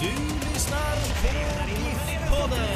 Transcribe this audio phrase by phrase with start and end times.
[0.00, 0.78] Du lyssnar
[1.20, 1.28] på
[2.10, 2.68] GIF-podden.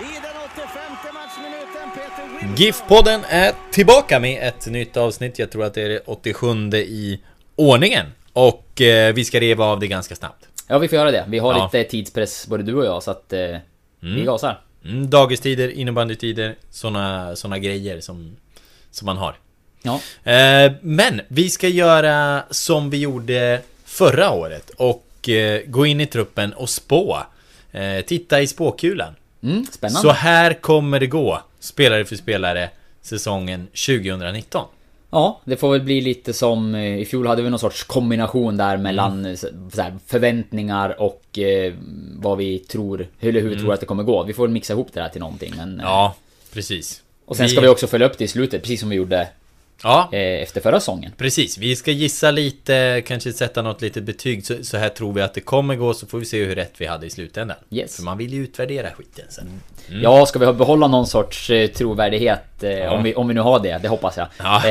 [0.00, 2.56] I den 85 matchminuten Peter Wilson.
[2.56, 5.38] GIF-podden är tillbaka med ett nytt avsnitt.
[5.38, 7.20] Jag tror att det är det 87 i
[7.56, 8.06] ordningen.
[8.32, 10.48] Och eh, vi ska reva av det ganska snabbt.
[10.68, 11.24] Ja, vi får göra det.
[11.28, 11.70] Vi har Ja.
[11.74, 13.56] lite tidspress, både du och jag, så att eh,
[14.00, 14.60] vi gasar.
[14.84, 18.36] Mm, dagistider, innebandytider, såna, såna grejer som,
[18.90, 19.36] som man har.
[19.82, 20.00] Ja.
[20.32, 26.06] Eh, men vi ska göra som vi gjorde förra året och eh, gå in i
[26.06, 27.18] truppen och spå.
[27.72, 29.14] Eh, titta i spåkulan.
[29.42, 30.00] Mm, spännande.
[30.00, 32.70] Så här kommer det gå, spelare för spelare,
[33.02, 34.64] säsongen 2019.
[35.10, 38.56] Ja, det får väl bli lite som eh, i fjol hade vi någon sorts kombination
[38.56, 39.36] där mellan Mm.
[39.78, 41.72] här, förväntningar och eh,
[42.16, 44.22] vad vi tror, eller hur vi tror att det kommer gå.
[44.24, 45.52] Vi får väl mixa ihop det här till någonting.
[45.56, 45.80] Men, Mm.
[45.86, 46.14] Ja,
[46.52, 47.02] precis.
[47.24, 49.28] och sen ska vi också följa upp det i slutet, precis som vi gjorde
[49.82, 51.12] Ja, eh, efter förra säsongen.
[51.16, 51.58] precis.
[51.58, 54.46] Vi ska gissa lite, kanske sätta något litet betyg.
[54.46, 56.72] Så, så här tror vi att det kommer gå, så får vi se hur rätt
[56.78, 57.56] vi hade i slutändan.
[57.70, 57.96] Yes.
[57.96, 59.60] För man vill ju utvärdera skiten sen.
[60.02, 63.60] Ja, ska vi behålla någon sorts eh, trovärdighet, eh, om, vi, om vi nu har
[63.60, 64.26] det, det hoppas jag.
[64.38, 64.62] Ja.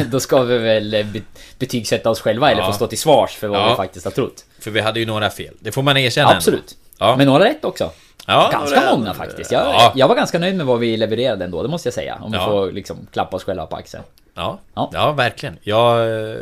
[0.10, 1.20] Då ska vi väl be-
[1.58, 2.66] betygsätta oss själva, eller Ja.
[2.66, 3.70] få stå till svars för vad Ja.
[3.70, 4.44] vi faktiskt har trott.
[4.60, 5.54] För vi hade ju några fel.
[5.60, 6.76] Det får man erkänna Absolut.
[6.98, 7.16] Ja.
[7.16, 7.90] Men några rätt också.
[8.28, 9.52] Ja, Ganska några- många faktiskt.
[9.52, 9.92] Jag, Ja.
[9.96, 12.18] jag var ganska nöjd med vad vi levererade ändå, det måste jag säga.
[12.22, 12.44] Om vi Ja.
[12.44, 14.04] får liksom klappa oss själva på axeln.
[14.34, 14.90] Ja, Ja.
[14.92, 15.12] ja.
[15.12, 15.58] verkligen.
[15.62, 16.00] Jag,
[16.32, 16.38] eh,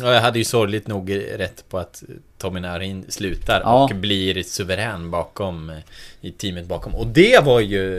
[0.00, 2.02] jag hade ju sorgligt nog rätt på att
[2.38, 3.84] Tommy Narin slutar Ja.
[3.84, 5.76] och blir suverän bakom eh,
[6.20, 6.94] i teamet bakom.
[6.94, 7.96] Och det var ju...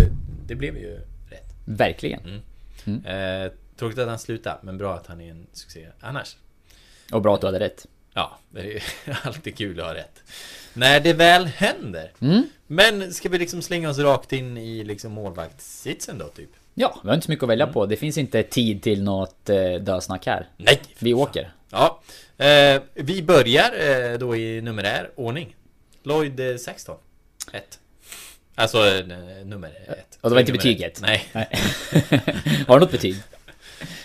[0.47, 0.95] Det blev ju
[1.29, 1.53] rätt.
[1.66, 2.41] Verkligen.
[2.85, 6.35] Eh, tråkigt att han slutade, men bra att han är en succé annars.
[7.11, 7.85] Och bra att du hade rätt.
[8.13, 8.84] Ja, det är
[9.23, 10.22] alltid kul att ha rätt.
[10.75, 12.11] När det väl händer.
[12.21, 12.43] Mm.
[12.67, 16.49] Men ska vi liksom slänga oss rakt in i liksom målvaktssitsen då typ?
[16.73, 17.85] Ja, vi har inte så mycket att välja på.
[17.85, 20.47] Det finns inte tid till något eh, dösnack här.
[20.57, 20.81] Nej!
[20.99, 21.53] Vi åker.
[21.71, 22.01] Ja,
[22.37, 23.71] eh, vi börjar
[24.11, 25.55] eh, då i numerär ordning.
[26.03, 26.95] Lloyd eh, 16.
[27.53, 27.79] 1.
[28.55, 29.05] Alltså eh,
[29.45, 30.17] nummer 1.
[30.21, 30.99] Och det var inte betyget?
[31.01, 31.23] Nej.
[31.33, 31.47] Nej.
[32.67, 33.15] har du något betyg?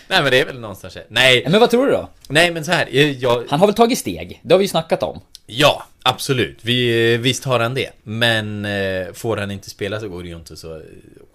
[0.07, 0.97] Nej men det är väl någonstans.
[1.07, 2.09] Nej, Men vad tror du då?
[2.27, 2.87] nej men så här.
[2.91, 4.39] eh, Jag, Han har väl tagit steg?
[4.43, 5.21] Det har vi ju snackat om.
[5.45, 6.65] Ja, absolut.
[6.65, 7.89] Vi, visst har han det.
[8.03, 10.81] Men eh, får han inte spela så går det ju inte så eh,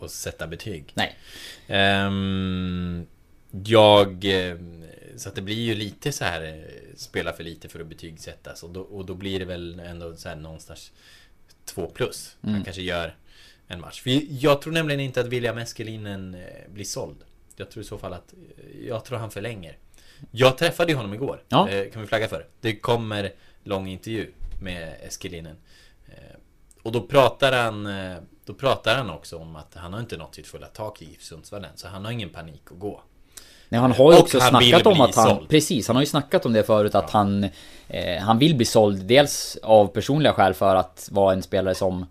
[0.01, 0.93] att sätta betyg.
[0.95, 1.17] Nej.
[1.69, 3.07] Ehm,
[3.65, 4.25] jag...
[4.51, 4.57] eh,
[5.17, 6.55] Så att det blir ju lite så här eh,
[6.97, 10.29] Spela för lite för att betygsättas och då, och då blir det väl ändå så
[10.29, 10.93] här någonstans
[11.65, 12.37] 2 plus.
[12.41, 13.17] Han kanske gör
[13.69, 14.03] en match.
[14.03, 16.37] För jag tror nämligen inte att William Eskelinen
[16.75, 17.17] blir såld.
[17.57, 18.35] Jag tror i så fall att
[18.89, 19.77] Jag tror han förlänger.
[20.31, 21.43] Jag träffade ju honom igår.
[21.49, 21.69] Ja.
[21.93, 22.47] Kan vi flagga för.
[22.61, 23.33] Det kommer
[23.67, 24.31] lång intervju
[24.63, 25.57] med Eskelinen.
[26.09, 26.37] Eh,
[26.83, 30.35] Och då pratar han eh, Då pratar han också om att han har inte nått
[30.35, 33.01] sitt fulla tak i GIF Sundsvall än, Så han har ingen panik att gå
[33.69, 35.29] Nej, han har ju Och också snackat om att han...
[35.29, 35.49] såld.
[35.49, 37.45] Precis, han har ju snackat om det förut att han...
[37.89, 42.07] Eh, han vill bli såld dels av personliga skäl för att vara en spelare som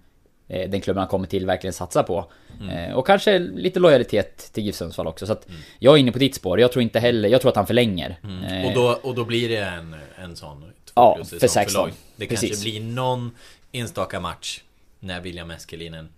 [0.48, 2.32] eh, den klubben han kommer till verkligen satsar på.
[2.62, 2.70] Mm.
[2.70, 5.26] Eh, och kanske lite lojalitet till GIF Sundsvall också.
[5.28, 5.48] Så att
[5.80, 6.60] jag är inne på ditt spår.
[6.60, 7.30] Jag tror inte heller...
[7.30, 8.20] Jag tror att han förlänger.
[8.24, 8.66] Eh, Mm.
[8.66, 11.74] och, då, och då blir det en, en sån Ja, för.
[11.74, 11.94] Lloyd.
[12.16, 12.50] Det Precis.
[12.50, 13.32] kanske blir någon
[13.72, 14.62] enstaka match
[15.00, 16.10] När William Eskelinen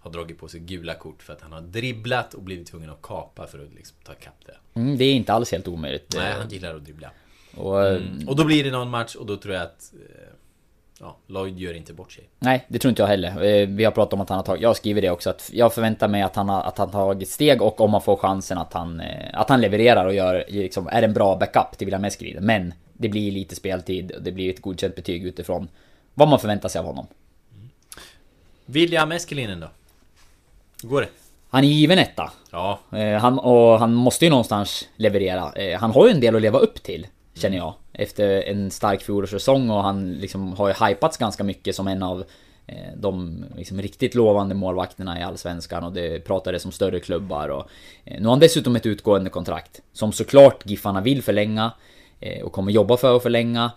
[0.00, 3.02] Har dragit på sig gula kort för att han har dribblat och blivit tvungen att
[3.02, 6.14] kapa för att liksom ta ikapp det mm, det är inte alls helt omöjligt.
[6.16, 7.10] Nej, Eh, han gillar att dribbla
[7.56, 8.28] och, eh, mm.
[8.28, 10.28] Och då blir det någon match och då tror jag att eh,
[11.00, 13.42] Ja, Lloyd gör inte bort sig Nej, det tror inte jag heller.
[13.44, 14.62] Eh, Vi har pratat om att han har tagit...
[14.62, 17.28] Jag har skrivit det också, att jag förväntar mig att han har, att han tagit
[17.28, 19.00] steg och om han får chansen att han...
[19.00, 22.46] eh, Att han levererar och gör, liksom, är en bra backup till William Eskelinen.
[22.46, 25.68] Men det blir lite speltid och det blir ett godkänt betyg utifrån
[26.14, 27.06] vad man förväntar sig av honom.
[28.66, 29.68] William Eskelinen då?
[30.82, 31.08] Hur går det?
[31.50, 32.32] Han är given etta.
[32.50, 35.52] Ja, Eh, Han, och han måste ju någonstans leverera.
[35.52, 37.74] Eh, Han har ju en del att leva upp till, känner jag.
[37.92, 42.24] Efter en stark fjolårssäsong och han liksom har ju hypats ganska mycket som en av
[42.66, 47.68] eh, de liksom riktigt lovande målvakterna i Allsvenskan och det pratades om större klubbar och
[48.04, 51.72] nu har han dessutom ett utgående kontrakt som såklart Giffarna vill förlänga
[52.44, 53.70] och kommer jobba för att förlänga.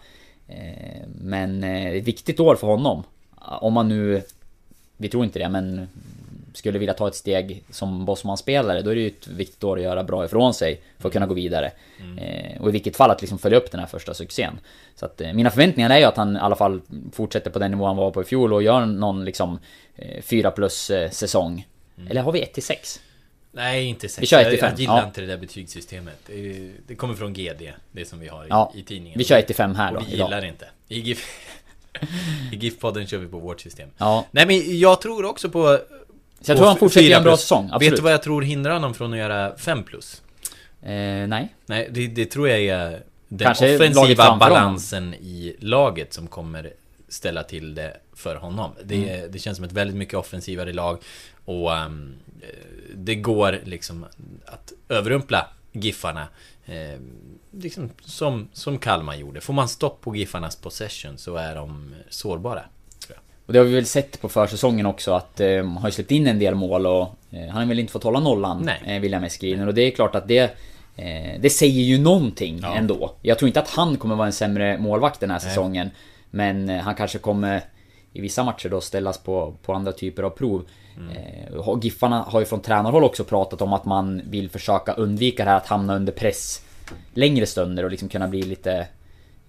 [1.07, 3.03] Men ett viktigt år för honom.
[3.39, 4.21] Om man nu,
[4.97, 5.87] vi tror inte det, men
[6.57, 9.83] skulle vilja ta ett steg som Bosman-spelare, då är det ju ett viktigt år att
[9.83, 11.71] göra bra ifrån sig för att kunna gå vidare.
[11.99, 12.17] Mm.
[12.17, 14.59] Eh, och i vilket fall att liksom följa upp den här första succén.
[14.95, 16.81] Så att eh, mina förväntningar är ju att han i alla fall
[17.11, 19.59] fortsätter på den nivå han var på i fjol och gör någon liksom
[19.95, 21.67] eh, 4 plus eh, säsong.
[21.97, 22.11] Mm.
[22.11, 22.99] Eller har vi 1 till 6?
[23.55, 24.21] Nej, inte 6.
[24.21, 24.69] Vi kör 1 till 5.
[24.71, 25.07] Jag gillar ja.
[25.07, 26.29] inte det där betygssystemet.
[26.87, 29.17] Det kommer från GD, det som vi har i, ja, i tidningen.
[29.17, 29.99] Vi kör 1 till 5 här då.
[29.99, 30.67] Och vi gillar det inte.
[30.87, 31.25] I GIF...
[32.51, 33.89] I GIF-podden kör vi på vårt system.
[33.97, 34.25] Ja.
[34.31, 35.79] Nej men jag tror också på
[36.41, 37.91] så jag tror han fortsätter göra en bra säsong, absolut.
[37.91, 40.21] Vet du vad jag tror hindrar honom från att göra 5 plus?
[40.81, 40.91] Eh,
[41.27, 41.55] nej.
[41.65, 46.73] Nej, det, det, tror jag är den Kanske offensiva balansen i laget som kommer
[47.07, 48.71] ställa till det för honom.
[48.83, 49.31] Det, mm.
[49.31, 50.97] det känns som ett väldigt mycket offensivare lag
[51.45, 52.15] och um,
[52.95, 54.05] det går liksom
[54.45, 56.27] att överrumpla Giffarna.
[56.65, 56.99] Eh,
[57.51, 59.41] liksom som, som Kalmar gjorde.
[59.41, 62.61] Får man stopp på Giffarnas possession så är de sårbara.
[63.45, 66.27] Och det har vi väl sett på försäsongen också att eh, han har släppt in
[66.27, 69.67] en del mål och eh, han har väl inte fått hålla nollan, eh, William Eskriner.
[69.67, 70.57] Och det är klart att det...
[70.97, 72.75] Eh, det säger ju någonting ja.
[72.75, 73.15] ändå.
[73.21, 75.49] Jag tror inte att han kommer vara en sämre målvakt den här Nej.
[75.49, 75.89] säsongen.
[76.29, 77.61] Men eh, han kanske kommer
[78.15, 80.65] i vissa matcher då ställas på, på andra typer av prov.
[80.97, 81.09] Mm.
[81.09, 85.49] Eh, Giffarna har ju från tränarhåll också pratat om att man vill försöka undvika det
[85.49, 86.61] här att hamna under press
[87.13, 88.87] längre stunder och liksom kunna bli lite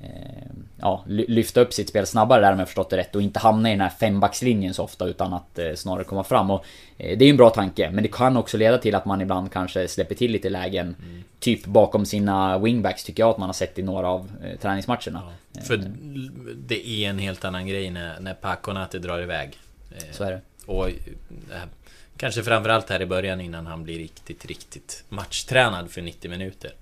[0.01, 0.46] Eh,
[0.81, 3.69] ja, lyfta upp sitt spel snabbare där om jag förstått det rätt och inte hamna
[3.69, 6.51] i den här fembackslinjen så ofta utan att eh, snarare komma fram.
[6.51, 6.65] Och,
[6.99, 9.21] eh, det är ju en bra tanke men det kan också leda till att man
[9.21, 11.23] ibland kanske släpper till lite lägen mm.
[11.39, 15.23] Typ bakom sina wingbacks tycker jag att man har sett i några av eh, träningsmatcherna.
[15.53, 15.91] Ja, för
[16.57, 19.59] det är en helt annan grej när, när Paconate drar iväg.
[20.13, 20.41] Så är det.
[20.67, 20.91] Och
[22.17, 26.73] Kanske framförallt här i början innan han blir riktigt, riktigt matchtränad för 90 minuter.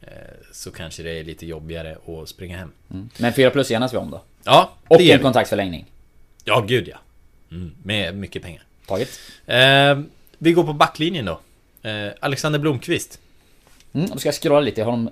[0.00, 0.08] Eh,
[0.52, 2.72] så kanske det är lite jobbigare att springa hem.
[2.90, 3.08] Mm.
[3.18, 4.22] Men 4 plus enas vi om då?
[4.44, 5.84] Ja, Och en kontraktsförlängning?
[6.44, 6.96] Ja, gud ja.
[7.50, 7.72] Mm.
[7.82, 8.62] Med mycket pengar.
[8.86, 9.08] Taget.
[9.46, 9.98] Eh,
[10.38, 11.40] vi går på backlinjen då.
[11.88, 13.18] Eh, Alexander Blomqvist.
[13.92, 15.10] Mm, då ska jag scrolla lite, jag har dem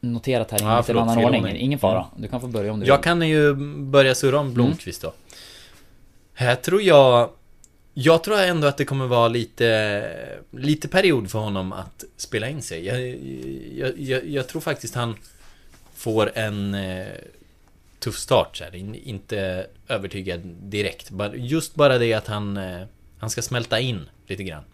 [0.00, 1.40] noterat här i ja, en annan ordning.
[1.42, 1.56] ordning.
[1.56, 1.98] Ingen fara.
[1.98, 2.22] Mm.
[2.22, 3.04] Du kan få börja om du Jag vill.
[3.04, 5.12] kan ju börja surra om Blomqvist då.
[6.34, 7.30] Här tror jag
[8.02, 12.62] jag tror ändå att det kommer vara lite, lite period för honom att spela in
[12.62, 12.86] sig.
[12.86, 13.00] Jag,
[13.74, 15.16] jag, jag, jag tror faktiskt han
[15.94, 17.06] får en eh,
[17.98, 18.74] tuff start så här.
[18.74, 21.10] Inte övertygad direkt.
[21.34, 22.86] Just bara det att han, eh,
[23.18, 24.64] han ska smälta in lite grann.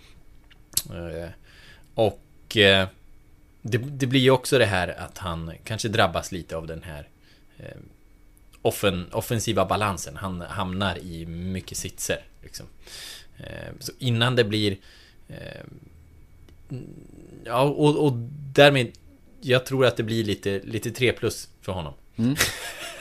[0.91, 1.31] Eh,
[1.95, 2.89] och eh,
[3.63, 7.09] det, det blir ju också det här att han kanske drabbas lite av den här
[7.59, 7.77] eh,
[8.63, 10.17] offen, offensiva balansen.
[10.17, 12.25] Han hamnar i mycket sitser.
[12.43, 12.67] Liksom.
[13.39, 14.77] Eh, så innan det blir...
[15.29, 15.37] Eh,
[17.45, 18.13] ja, och, och
[18.53, 18.93] därmed...
[19.41, 21.95] Jag tror att det blir lite, lite 3 plus för honom.
[22.17, 22.37] Mm.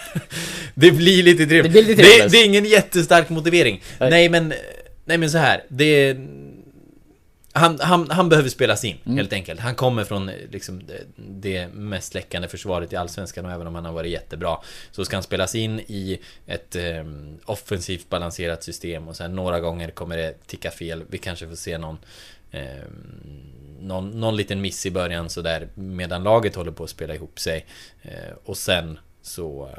[0.74, 3.84] det blir lite 3 det, blir lite det, det, är ingen jättestark motivering.
[4.00, 4.54] Nej, nej men...
[5.06, 5.64] Nej men så här.
[5.70, 6.18] Det
[7.58, 9.18] han, han, han behöver spelas in, mm.
[9.18, 9.60] helt enkelt.
[9.60, 10.82] Han kommer från liksom,
[11.16, 14.58] det, mest läckande försvaret i Allsvenskan och även om han har varit jättebra
[14.92, 17.04] så ska han spelas in i ett eh,
[17.46, 21.04] offensivt balanserat system och sen några gånger kommer det ticka fel.
[21.10, 21.98] Vi kanske får se någon
[22.52, 22.62] eh,
[23.80, 27.66] någon, någon liten miss i början sådär medan laget håller på att spela ihop sig.
[28.02, 29.70] Eh, och sen så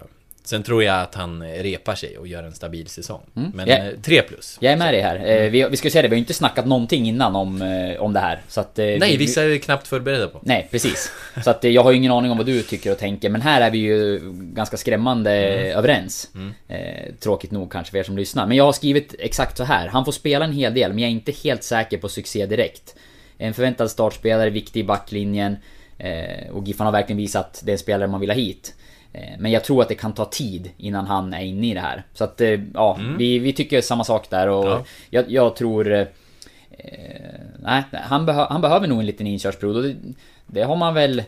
[0.46, 3.20] Sen tror jag att han repar sig och gör en stabil säsong.
[3.36, 3.50] Mm.
[3.54, 3.94] Men yeah.
[4.02, 4.58] 3 plus.
[4.60, 5.16] Jag är med dig här.
[5.16, 5.52] Mm.
[5.52, 8.20] Vi, vi ska säga det, vi har inte snackat någonting innan om, eh, om det
[8.20, 8.40] här.
[8.48, 10.40] Så att, Nej, vi, vissa är vi knappt förberedda på.
[10.42, 11.12] Nej, precis.
[11.44, 13.30] Så att jag har ju ingen aning om vad du tycker och tänker.
[13.30, 15.78] Men här är vi ju ganska skrämmande mm.
[15.78, 16.30] överens.
[16.34, 16.54] Mm.
[16.68, 18.46] Eh, tråkigt nog kanske för er som lyssnar.
[18.46, 19.88] Men jag har skrivit exakt så här.
[19.88, 22.94] Han får spela en hel del, men jag är inte helt säker på succé direkt.
[23.38, 25.56] En förväntad startspelare, viktig i backlinjen.
[25.98, 28.74] Eh, och Giffan har verkligen visat att det är en spelare man vill ha hit.
[29.16, 31.80] Eh, men jag tror att det kan ta tid innan han är inne i det
[31.80, 32.02] här.
[32.14, 33.18] Så att, eh, ja, mm.
[33.18, 34.85] vi, vi tycker samma sak där och ja.
[35.11, 35.92] jag, jag, tror...
[35.92, 36.06] Eh,
[37.58, 39.96] nej, han, behö, han behöver nog en liten inkörsperiod och det,
[40.46, 41.23] det har man väl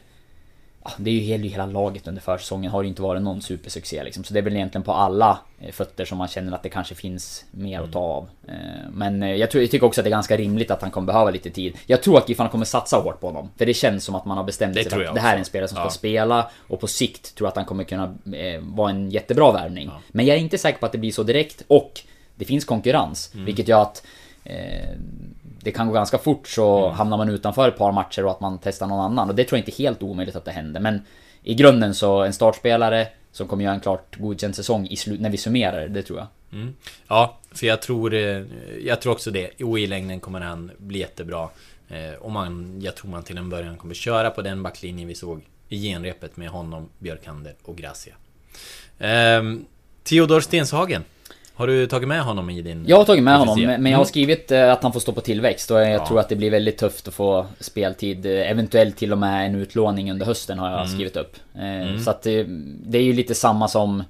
[0.97, 4.25] det är ju hela, laget under försäsongen har ju inte varit någon supersuccé liksom.
[4.25, 6.95] Så det är väl egentligen på alla eh, fötter som man känner att det kanske
[6.95, 8.29] finns mer att ta av.
[8.49, 8.55] Eh,
[8.93, 11.07] men eh, jag, tror, jag tycker också att det är ganska rimligt att han kommer
[11.07, 11.77] behöva lite tid.
[11.87, 13.51] Jag tror att Giffarna kommer satsa hårt på honom.
[13.57, 15.45] För det känns som att man har bestämt sig för att det här är en
[15.45, 15.91] spelare som ska ja.
[15.91, 16.51] spela.
[16.69, 18.15] Och på sikt tror jag att han kommer kunna
[18.61, 19.91] vara en jättebra värvning.
[19.95, 20.01] Ja.
[20.09, 21.63] Men jag är inte säker på att det blir så direkt.
[21.67, 22.01] Och
[22.35, 23.31] det finns konkurrens.
[23.35, 23.47] Mm.
[23.47, 24.03] Vilket gör att
[25.61, 26.97] det kan gå ganska fort så mm.
[26.97, 29.29] hamnar man utanför ett par matcher och att man testar någon annan.
[29.29, 30.81] Och det tror jag inte är helt omöjligt att det händer.
[30.81, 31.01] Men
[31.43, 35.31] i grunden så en startspelare som kommer göra en klart godkänd säsong i slut när
[35.31, 36.27] vi summerar det, tror jag.
[36.53, 36.75] Mm.
[37.09, 38.43] Ja, för jag tror, eh,
[38.85, 39.63] jag tror också det.
[39.63, 41.49] Och i längden kommer han bli jättebra.
[41.89, 45.15] Eh, och man, jag tror man till en början kommer köra på den backlinjen vi
[45.15, 48.15] såg i genrepet med honom, Björkander och Gracia.
[48.99, 49.65] Ehm,
[50.03, 51.05] Theodor Stenshagen.
[51.59, 52.85] Har du tagit med honom i din...
[52.89, 54.05] Jag har tagit med honom, men jag har Mm.
[54.05, 56.07] skrivit eh, att han får stå på tillväxt och jag Ja.
[56.07, 58.27] tror att det blir väldigt tufft att få speltid.
[58.27, 60.89] eh, Eventuellt till och med en utlåning under hösten har jag Mm.
[60.95, 61.37] skrivit upp.
[61.55, 62.47] Eh, Så att det,
[62.87, 64.03] det är ju lite samma som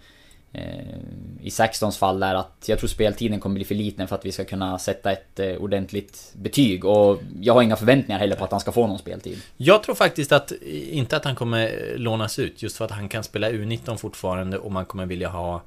[1.43, 4.33] i Saxtons fall där att jag tror speltiden kommer bli för liten för att vi
[4.33, 6.85] ska kunna sätta ett ordentligt betyg.
[6.85, 9.39] Och jag har inga förväntningar heller på att han ska få någon speltid.
[9.57, 10.53] Jag tror faktiskt att,
[10.91, 14.73] inte att han kommer lånas ut, just för att han kan spela U19 fortfarande och
[14.73, 15.63] man kommer vilja ha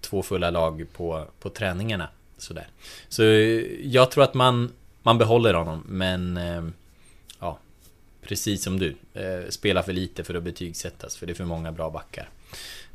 [0.00, 2.08] två fulla lag på, på träningarna.
[2.38, 2.66] Sådär.
[3.08, 4.72] Så eh, jag tror att man,
[5.02, 6.64] man behåller honom, men eh,
[7.40, 7.58] ja,
[8.22, 8.96] precis som du.
[9.14, 12.28] Eh, spela för lite för att betygsättas, för det är för många bra backar.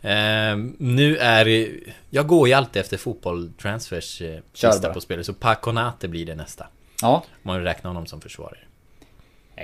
[0.02, 1.70] Eh, nu är
[2.10, 6.36] Jag går ju alltid efter fotboll transfers eh, lista på spelet, så Paconate blir det
[6.36, 6.68] nästa.
[7.02, 8.60] Ja, Om man räknar honom som försvarare.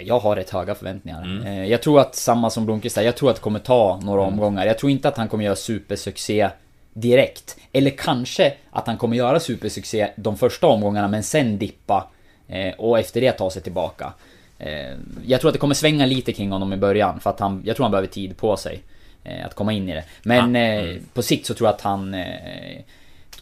[0.01, 1.23] Jag har rätt höga förväntningar.
[1.23, 1.47] Mm.
[1.47, 4.65] Eh, Jag tror att samma som Blomqvist jag tror att det kommer ta några omgångar.
[4.65, 6.49] Jag tror inte att han kommer göra supersuccé
[6.93, 7.57] direkt.
[7.71, 12.07] Eller kanske att han kommer göra supersuccé de första omgångarna men sen dippa
[12.47, 14.13] eh, och efter det ta sig tillbaka.
[14.59, 14.93] Eh,
[15.25, 17.75] Jag tror att det kommer svänga lite kring honom i början för att han, jag
[17.75, 18.81] tror han behöver tid på sig
[19.23, 20.03] eh, att komma in i det.
[20.23, 22.79] Men Ah, eh, på sikt så tror jag att han eh,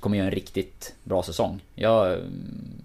[0.04, 1.62] kommer göra en riktigt bra säsong.
[1.76, 2.18] Jag,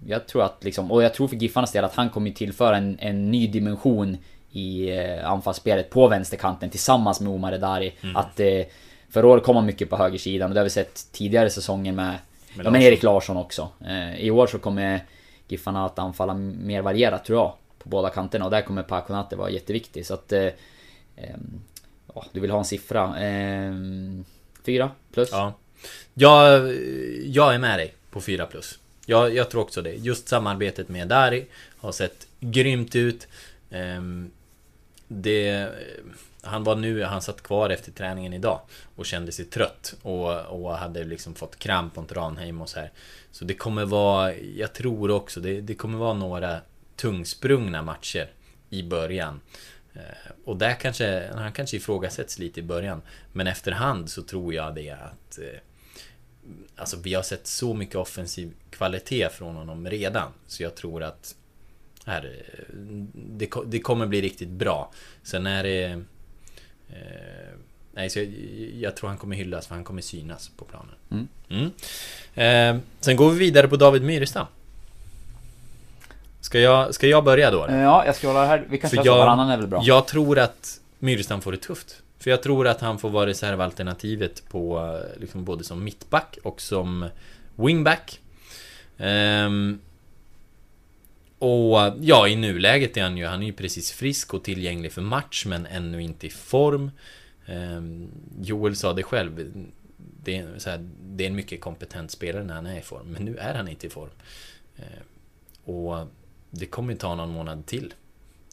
[0.07, 2.97] jag tror att liksom, och jag tror för Giffarnas del att han kommer tillföra en,
[2.99, 4.17] en ny dimension
[4.51, 7.93] i eh, anfallsspelet på vänsterkanten tillsammans med Omar Edari.
[8.15, 8.61] Att eh,
[9.09, 12.15] förra året kom han mycket på högersidan och det har vi sett tidigare säsonger med,
[12.55, 13.69] Med ja, med Erik Larsson också.
[13.85, 15.05] Eh, I år så kommer
[15.47, 17.53] Giffarna att anfalla mer varierat tror jag.
[17.83, 20.31] På båda kanterna och där kommer Paconate vara jätteviktig så att...
[20.31, 20.47] Eh,
[21.15, 21.61] ehm,
[22.15, 23.17] ja, du vill ha en siffra?
[23.17, 24.25] Ehm,
[24.65, 25.29] fyra plus?
[25.31, 25.53] Ja.
[26.13, 26.75] Jag,
[27.23, 28.79] jag är med dig på 4 plus.
[29.05, 29.93] Jag, jag tror också det.
[29.93, 31.45] Just samarbetet med Dari
[31.77, 33.27] har sett grymt ut.
[33.71, 34.31] Ehm,
[35.07, 35.69] det,
[36.41, 38.61] han var nu, han satt kvar efter träningen idag
[38.95, 42.91] och kände sig trött och, och hade liksom fått kramp mot Ranheim och så här.
[43.31, 46.59] Så det kommer vara, jag tror också, det, det kommer vara några
[46.95, 48.29] tungsprungna matcher
[48.69, 49.41] i början.
[49.93, 53.01] Eh, och där kanske, han kanske ifrågasätts lite i början.
[53.33, 55.59] Men efterhand så tror jag det att eh,
[56.75, 60.31] Alltså vi har sett så mycket offensiv kvalitet från honom redan.
[60.47, 61.35] Så jag tror att
[62.05, 62.35] här,
[63.13, 64.91] det, det kommer bli riktigt bra.
[65.23, 65.85] Sen är det...
[66.89, 67.55] Eh,
[67.91, 68.27] nej, så jag,
[68.79, 70.95] jag tror han kommer hyllas för han kommer synas på planen.
[71.11, 71.27] Mm.
[71.49, 72.77] Mm.
[72.77, 74.45] Eh, sen går vi vidare på David Myrestam.
[76.41, 77.65] Ska jag, ska jag börja då?
[77.69, 78.65] Ja, jag ska hålla här.
[78.69, 79.81] Vi kan köra varannan är väl bra?
[79.83, 82.01] Jag tror att Myrestam får det tufft.
[82.19, 86.61] För jag tror att han får vara reservalternativet på eh, liksom både som mittback och
[86.61, 87.09] som
[87.55, 88.19] wingback.
[88.97, 89.79] Um,
[91.39, 95.01] och ja, i nuläget är han ju, han är ju precis frisk och tillgänglig för
[95.01, 96.91] match men ännu inte i form.
[97.47, 98.11] Um,
[98.41, 99.65] Joel sa det själv.
[100.23, 103.07] Det är, så här, det är en mycket kompetent spelare när han är i form,
[103.07, 104.09] men nu är han inte i form.
[104.77, 106.07] Ehm, och
[106.49, 107.93] det kommer ju ta någon månad till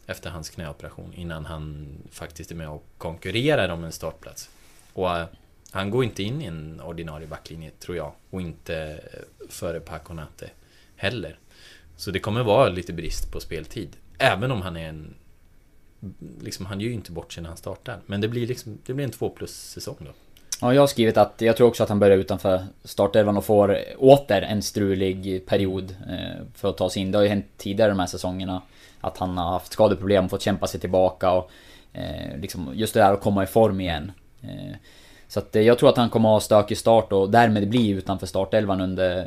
[0.07, 4.51] efter hans knäoperation innan han faktiskt är med och konkurrerar om en startplats.
[4.93, 5.27] Och eh,
[5.71, 8.13] han går inte in i en ordinarie backlinje, tror jag.
[8.31, 8.77] Och inte
[9.13, 10.51] eh, före Paconate
[10.97, 11.39] heller.
[11.97, 13.97] Så det kommer vara lite brist på speltid.
[14.19, 15.15] Även om han är en...
[16.41, 18.01] Liksom, han gör ju inte bort sig när han startar.
[18.07, 20.11] Men det blir liksom, det blir en 2 plus säsong då.
[20.61, 23.79] Ja, jag har skrivit att jag tror också att han börjar utanför startelvan och får
[23.99, 27.13] åter en strulig period eh, för att ta sig in.
[27.13, 28.63] Det har ju hänt tidigare de här säsongerna
[29.01, 31.51] att han har haft skadeproblem och fått kämpa sig tillbaka och
[31.93, 34.13] eh, liksom just det där att komma i form igen.
[34.43, 34.77] Eh,
[35.29, 37.89] så att eh, jag tror att han kommer att ha stökig start och därmed bli
[37.89, 39.25] utanför startelvan under eh,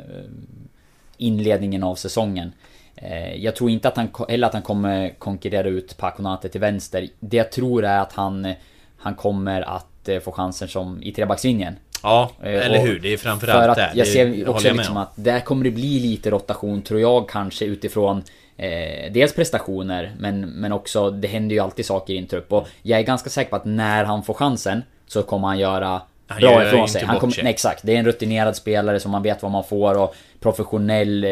[1.16, 2.52] inledningen av säsongen.
[2.96, 7.08] Eh, Jag tror inte att han, eller att han kommer konkurrera ut Paconate till vänster.
[7.20, 8.54] Det jag tror är att han,
[8.96, 9.86] han kommer att
[10.24, 11.76] få chansen som i trebackslinjen.
[12.02, 12.98] Ja, eller och hur?
[12.98, 13.90] Det är framförallt det.
[13.94, 15.02] jag ser också jag liksom om.
[15.02, 18.22] att där kommer det bli lite rotation tror jag kanske utifrån
[18.64, 22.68] eh, Dels prestationer men, men också det händer ju alltid saker i en trupp och
[22.82, 26.40] jag är ganska säker på att när han får chansen så kommer han göra Han
[26.40, 27.04] bra ifrån sig.
[27.04, 27.44] Han sig.
[27.44, 31.24] nej, exakt, det är en rutinerad spelare som man vet vad man får och professionell
[31.24, 31.30] eh,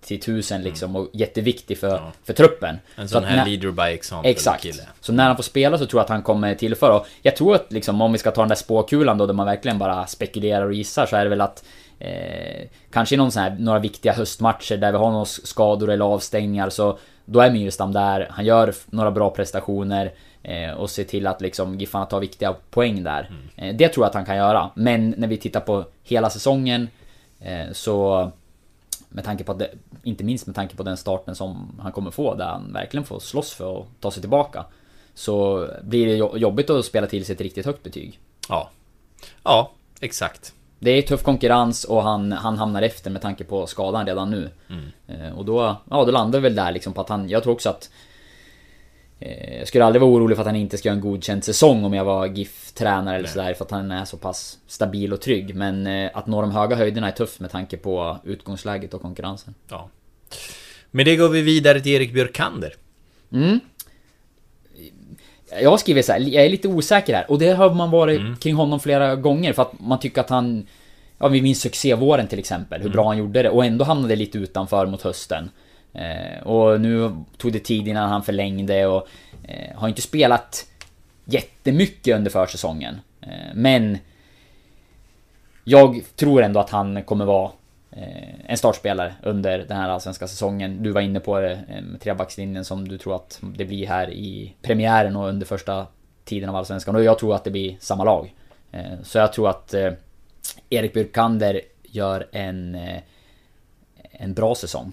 [0.00, 2.02] till tusen liksom och jätteviktig för, Mm.
[2.04, 2.12] Ja.
[2.24, 2.78] för truppen.
[2.96, 4.62] En Så sån att här när- leader by example Exakt.
[4.62, 4.82] kille.
[5.00, 6.96] Så när han får spela så tror jag att han kommer tillföra.
[6.96, 9.46] Och jag tror att liksom, om vi ska ta den där spåkulan då, där man
[9.46, 11.64] verkligen bara spekulerar och gissar, så är det väl att
[12.04, 16.04] Eh, kanske i någon sån här, några viktiga höstmatcher där vi har några skador eller
[16.04, 21.26] avstängningar så då är Myrstam där, han gör några bra prestationer eh, och ser till
[21.26, 23.30] att liksom Giffarna tar viktiga poäng där.
[23.30, 23.70] Mm.
[23.70, 24.70] Eh, det tror jag att han kan göra.
[24.74, 26.88] Men när vi tittar på hela säsongen
[27.40, 28.30] eh, så
[29.08, 29.70] med tanke på det,
[30.02, 33.18] inte minst med tanke på den starten som han kommer få där han verkligen får
[33.18, 34.64] slåss för att ta sig tillbaka.
[35.14, 38.18] Så blir det jo- jobbigt att spela till sig ett riktigt högt betyg.
[38.48, 38.70] Ja.
[39.42, 39.70] Ja,
[40.00, 40.52] exakt.
[40.84, 44.50] Det är tuff konkurrens och han, han hamnar efter med tanke på skadan redan nu.
[45.06, 47.52] Eh, och då, ja då landar vi väl där liksom på att han, jag tror
[47.52, 47.90] också att
[49.20, 51.84] eh, Jag skulle aldrig vara orolig för att han inte ska göra en godkänd säsong
[51.84, 55.54] om jag var GIF-tränare eller sådär för att han är så pass stabil och trygg.
[55.54, 59.54] Men eh, att nå de höga höjderna är tufft med tanke på utgångsläget och konkurrensen.
[59.68, 59.88] Ja.
[60.90, 62.74] Med det går vi vidare till Erik Björkander.
[63.32, 63.60] Mm.
[65.62, 68.40] Jag har skrivit så här, jag är lite osäker här och det har man varit
[68.40, 70.66] kring honom flera gånger för att man tycker att han
[71.18, 74.38] Ja vi minns succévåren till exempel, hur bra han gjorde det och ändå hamnade lite
[74.38, 75.50] utanför mot hösten.
[75.92, 79.08] Eh, och nu tog det tid innan han förlängde och
[79.44, 80.66] eh, har inte spelat
[81.24, 83.00] jättemycket under försäsongen.
[83.20, 83.98] Eh, men
[85.64, 87.50] jag tror ändå att han kommer vara
[87.96, 90.82] Eh, en startspelare under den här allsvenska säsongen.
[90.82, 94.10] Du var inne på det eh, med trebackslinjen som du tror att det blir här
[94.10, 95.86] i premiären och under första
[96.24, 96.96] tiden av allsvenskan.
[96.96, 98.34] Och jag tror att det blir samma lag.
[98.72, 99.74] Eh, så jag tror att
[100.70, 102.78] Erik Björkander gör en,
[104.10, 104.92] en bra säsong.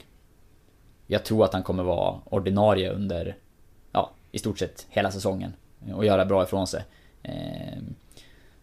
[1.07, 3.35] Jag tror att han kommer vara ordinarie under,
[3.91, 5.53] ja, i stort sett hela säsongen.
[5.93, 6.83] Och göra bra ifrån sig.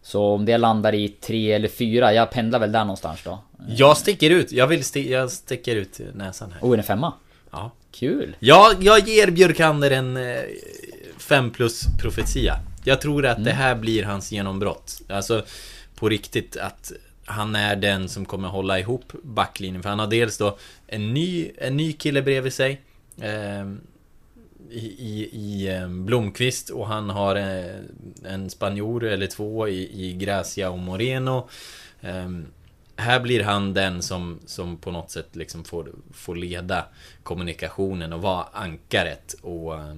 [0.01, 3.39] Så om det landar i tre eller fyra, jag pendlar väl där någonstans då.
[3.67, 4.51] Jag sticker ut.
[4.51, 6.61] Jag vill sti- jag sticker ut näsan här.
[6.61, 7.13] Oh, är det en femma?
[7.51, 7.71] Ja.
[7.91, 8.35] Kul!
[8.39, 10.19] Ja, jag ger Björkander en
[11.17, 12.59] 5 plus profetia.
[12.83, 15.01] Jag tror att det här blir hans genombrott.
[15.09, 15.45] Alltså
[15.95, 16.91] på riktigt att
[17.25, 19.81] han är den som kommer hålla ihop backlinjen.
[19.83, 22.81] För han har dels då en ny, en ny kille bredvid sig.
[23.21, 23.65] Eh,
[24.71, 27.75] i, i, i eh, Blomqvist och han har eh,
[28.25, 31.49] en spanjor eller två i, i Gracia och Moreno.
[32.01, 32.45] Ehm,
[32.99, 36.85] här blir han den som, som på något sätt liksom får, får leda
[37.23, 39.35] kommunikationen och vara ankaret.
[39.41, 39.95] Och eh,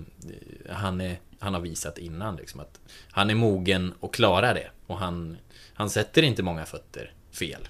[0.70, 2.80] han, är, han har visat innan liksom att
[3.12, 4.68] han är mogen och klarar det.
[4.88, 5.38] Och han,
[5.74, 7.68] han sätter inte många fötter fel.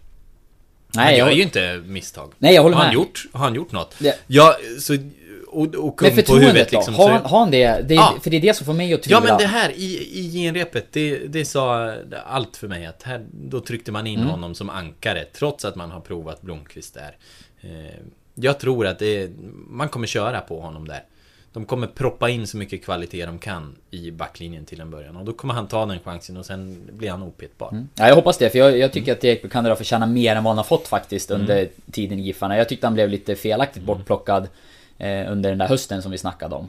[0.96, 2.34] han Nej, gör jag, ju inte misstag.
[2.38, 3.02] Nej, jag håller har han med.
[3.02, 3.96] gjort, har han gjort något?
[4.28, 4.98] Ja, så...
[5.52, 6.96] Och, och men kung på förtroendet huvudet liksom.
[6.96, 7.88] har, har han det?
[7.88, 8.16] det Ja.
[8.22, 9.18] För det är det som får mig att tvivla.
[9.18, 11.94] Ja men det här i, i genrepet, det, det sa
[12.26, 14.32] allt för mig att här, då tryckte man in Mm.
[14.32, 17.18] honom som ankare trots att man har provat Blomqvist där.
[17.62, 17.96] Eh,
[18.36, 19.32] jag tror att det,
[19.70, 21.04] man kommer köra på honom där.
[21.54, 25.26] De kommer proppa in så mycket kvalitet de kan i backlinjen till en början och
[25.26, 27.86] då kommer han ta den chansen och sen blir han opetbar.
[27.96, 30.44] Ja, jag hoppas det, för jag, jag tycker att Erik Buchander har förtjänat mer än
[30.44, 32.58] vad han har fått faktiskt under tiden i Giffarna.
[32.58, 34.50] Jag tyckte han blev lite felaktigt bortplockad eh,
[35.02, 36.68] Eh, under den där hösten som vi snackade om.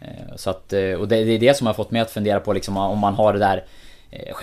[0.00, 2.52] Eh, så att, eh, och det, är det som har fått mig att fundera på
[2.52, 3.64] liksom om man har det där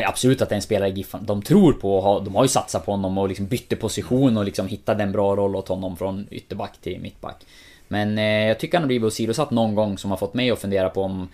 [0.06, 2.48] Absolut att det är en spelare Giffan de tror på och har, de har ju
[2.48, 5.98] satsat på honom och liksom bytte position och liksom hittade en bra roll åt honom
[5.98, 7.46] från ytterback till mittback.
[7.88, 10.90] Men jag tycker han har blivit åsidosatt någon gång som har fått mig att fundera
[10.90, 11.28] på om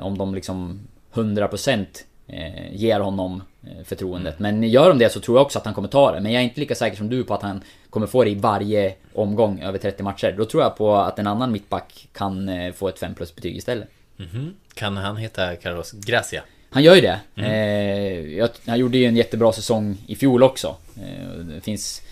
[0.00, 0.80] Om de liksom
[1.14, 1.86] 100%
[2.26, 3.42] eh, ger honom
[3.84, 4.38] förtroendet.
[4.38, 6.20] Men gör de det så tror jag också att han kommer ta det.
[6.20, 8.34] Men jag är inte lika säker som du på att han kommer få det i
[8.34, 10.34] varje omgång över 30 matcher.
[10.38, 13.56] Då tror jag på att en annan mittback kan eh, få ett 5 plus betyg
[13.56, 13.88] istället.
[14.16, 14.54] Mhm.
[14.74, 16.42] Kan han heta Carlos Gracia?
[16.70, 17.20] Han gör ju det.
[17.34, 20.76] Eh, jag, han gjorde ju en jättebra säsong i fjol också.
[20.96, 22.02] Eh, det finns,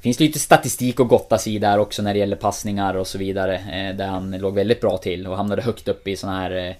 [0.00, 3.18] finns lite statistik att gotta sig i där också när det gäller passningar och så
[3.18, 3.54] vidare.
[3.54, 6.76] Eh, där han låg väldigt bra till och hamnade högt upp i sån här...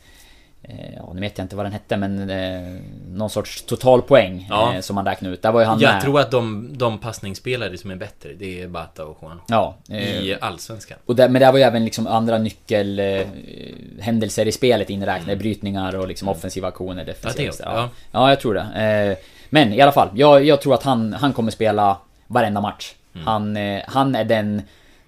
[0.62, 2.31] Eh, eh, ja, nu vet jag inte vad den hette men...
[2.31, 2.81] Eh,
[3.12, 4.75] någon sorts totalpoäng Ja.
[4.75, 5.42] eh, som man räknade ut.
[5.42, 6.03] Där var ju han Jag med.
[6.03, 9.40] tror att de, de passningsspelare som är bättre, det är Bata och Juan.
[9.48, 9.77] Ja.
[9.88, 10.98] Eh, I Allsvenskan.
[11.07, 15.37] Och där, men där var ju även liksom andra nyckelhändelser i spelet inräknade.
[15.37, 17.53] Brytningar och liksom offensiva aktioner, defensiva.
[17.53, 17.55] Mm.
[17.59, 17.88] Ja, det ja.
[18.12, 18.20] ja.
[18.20, 18.61] ja, jag tror det.
[18.61, 19.16] Eh,
[19.51, 21.96] Men i alla fall, jag, jag tror att han, han kommer spela
[22.27, 22.94] varenda match.
[23.14, 23.27] Mm.
[23.27, 24.62] Han, eh, han är den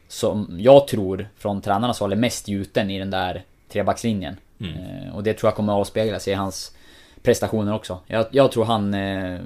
[0.09, 3.43] som jag tror från tränarnas håll är mest gjuten i den där
[3.75, 4.37] trebackslinjen.
[4.61, 4.73] Mm.
[4.75, 6.73] Eh, Och det tror jag kommer att avspegla sig i hans
[7.23, 7.99] prestationer också.
[8.07, 8.95] Jag, jag tror han...
[8.95, 9.41] eh,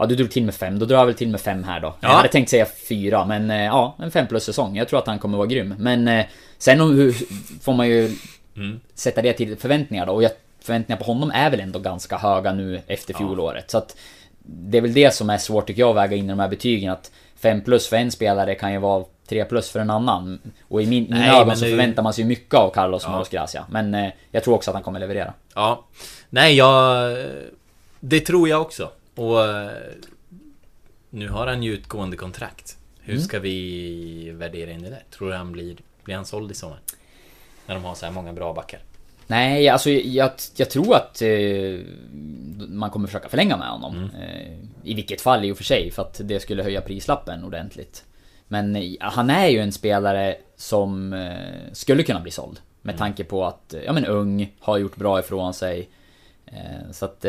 [0.00, 1.94] Ja du drog till med fem, då drar jag väl till med fem här då.
[2.00, 2.14] Jag Ja.
[2.16, 4.76] hade tänkt säga fyra, men eh, ja, en fem plus säsong.
[4.76, 5.74] Jag tror att han kommer vara grym.
[5.78, 6.24] Men
[6.58, 7.12] sen om, hur,
[7.62, 8.10] får man ju
[8.56, 8.80] Mm.
[8.94, 10.12] sätta det till förväntningar då.
[10.12, 13.70] Och jag, förväntningarna på honom är väl ändå ganska höga nu efter fjolåret.
[13.70, 13.96] Så att
[14.42, 16.48] det är väl det som är svårt tycker jag att väga in i de här
[16.48, 16.92] betygen.
[16.92, 20.38] Att 5 plus för en spelare kan ju vara 3 plus för en annan.
[20.68, 23.12] Och i min, mina Nej, ögon så det- förväntar man sig mycket av Carlos Ja.
[23.12, 23.66] Moros Gracia.
[23.70, 25.34] Men eh, jag tror också att han kommer leverera.
[25.54, 25.84] Ja.
[26.30, 27.16] Nej, jag...
[28.00, 28.90] Det tror jag också.
[29.14, 29.44] Och...
[29.44, 29.70] eh,
[31.10, 32.76] nu har han ju utgående kontrakt.
[33.00, 33.24] Hur Mm.
[33.24, 35.02] ska vi värdera in det där?
[35.10, 36.78] Tror du han blir, blir han såld i sommar?
[37.66, 38.80] När de har så här många bra backar.
[39.26, 41.28] Nej, alltså jag, jag tror att eh,
[42.68, 43.96] man kommer försöka förlänga med honom.
[43.96, 44.10] Mm.
[44.10, 44.52] Eh,
[44.84, 48.04] I vilket fall i och för sig, för att det skulle höja prislappen ordentligt.
[48.48, 52.60] Men han är ju en spelare som eh, skulle kunna bli såld.
[52.82, 52.98] Med Mm.
[52.98, 55.88] tanke på att, eh, ja men ung, har gjort bra ifrån sig.
[56.46, 57.24] Eh, så att...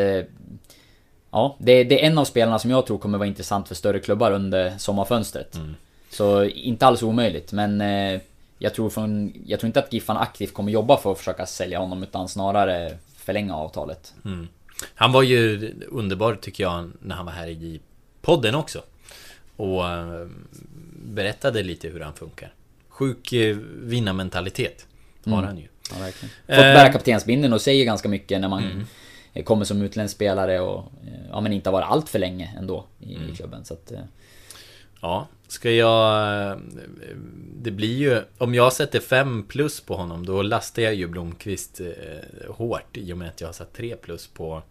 [1.32, 3.98] Ja, det, det är en av spelarna som jag tror kommer vara intressant för större
[4.00, 5.54] klubbar under sommarfönstret.
[5.54, 5.74] Mm.
[6.10, 7.80] Så inte alls omöjligt, men
[8.58, 11.78] jag tror, från, jag tror inte att Giffan aktivt kommer jobba för att försöka sälja
[11.78, 14.14] honom utan snarare förlänga avtalet.
[14.24, 14.48] Mm.
[14.94, 17.80] Han var ju underbar tycker jag när han var här i
[18.22, 18.82] podden också.
[19.56, 19.82] Och
[21.10, 22.52] berättade lite hur han funkar.
[22.88, 24.86] Sjuk eh, vinnarmentalitet
[25.24, 25.44] har Mm.
[25.44, 25.66] han ju.
[25.92, 26.34] Ja, verkligen.
[26.46, 26.56] Eh.
[26.56, 28.62] Fått bära kaptensbindeln och säger ganska mycket när man
[29.34, 29.44] Mm.
[29.44, 32.86] kommer som utländsk spelare och eh, ja, men inte har varit allt för länge ändå
[33.00, 33.34] i, Mm.
[33.36, 33.64] klubben.
[33.64, 33.98] Så att, eh,
[35.02, 36.60] Ja, ska jag...
[37.56, 38.22] Det blir ju...
[38.38, 43.12] Om jag sätter 5 plus på honom då lastar jag ju Blomqvist eh, hårt i
[43.12, 44.62] och med att jag har satt 3 plus på,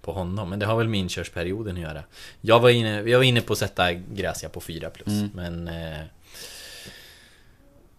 [0.00, 0.50] på honom.
[0.50, 2.02] Men det har väl med inkörsperioden att göra.
[2.40, 5.30] Jag var inne, jag var inne på att sätta Gracia på 4 plus, Mm.
[5.34, 5.68] men...
[5.68, 5.98] Eh,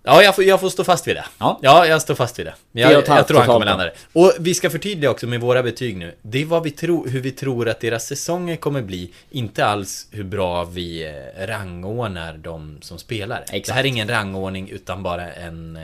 [0.10, 1.26] Ja, jag får, jag får stå fast vid det.
[1.38, 1.60] Ja.
[1.62, 2.54] Ja, jag står fast vid det.
[2.72, 3.94] Jag, halvt jag tror han kommer landa det.
[4.14, 6.16] Och vi ska förtydliga också med våra betyg nu.
[6.22, 9.12] Det är vad vi tror, hur vi tror att deras säsonger kommer bli.
[9.32, 11.06] Inte alls hur bra vi
[11.40, 13.42] eh, rangordnar de som spelar.
[13.42, 13.68] Exakt.
[13.68, 15.82] Det här är ingen rangordning utan bara en, eh,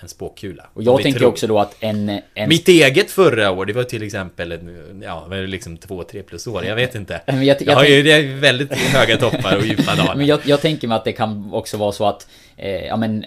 [0.00, 0.66] en spåkula.
[0.74, 1.28] och jag tänker tror.
[1.28, 2.20] också då att en...
[2.34, 4.58] en Mitt eget förra år, det var till exempel,
[5.02, 7.20] ja, liksom två, tre plus år, jag vet inte.
[7.26, 10.14] Men Jag, jag- jag har ju tänk- det är väldigt höga toppar och djupa dalar.
[10.14, 13.24] Men jag, jag tänker mig att det kan också vara så att eh, Ja men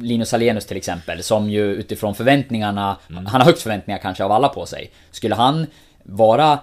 [0.00, 4.48] Linus Alenius till exempel som ju utifrån förväntningarna Han har högst förväntningar kanske av alla
[4.48, 4.90] på sig.
[5.10, 5.66] Skulle han
[6.02, 6.58] vara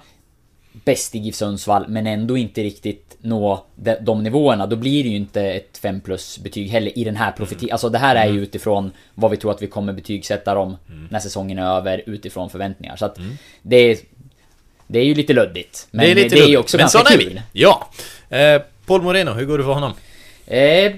[0.86, 5.10] Bäst i GIF Sundsvall men ändå inte riktigt nå de, de nivåerna Då blir det
[5.10, 8.26] ju inte ett 5 plus betyg heller i den här profeti Alltså det här är
[8.26, 10.78] ju utifrån Vad vi tror att vi kommer betygsätta dem
[11.10, 12.96] När säsongen är över utifrån förväntningar.
[12.96, 13.18] Så att
[13.62, 13.98] det är
[14.88, 17.00] Det är ju lite luddigt Men det är lite det är ju också men ganska
[17.00, 17.42] sådana är kul.
[17.52, 17.62] Vi.
[17.62, 17.90] Ja.
[18.30, 19.94] Eh, Paul Moreno, hur går det för honom?
[20.48, 20.92] Eh,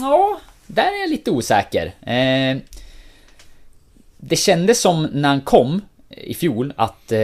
[0.00, 0.40] ja,
[0.74, 1.86] där är jag lite osäker.
[1.86, 2.58] Eh,
[4.16, 7.18] det kändes som när han kom i fjol att eh,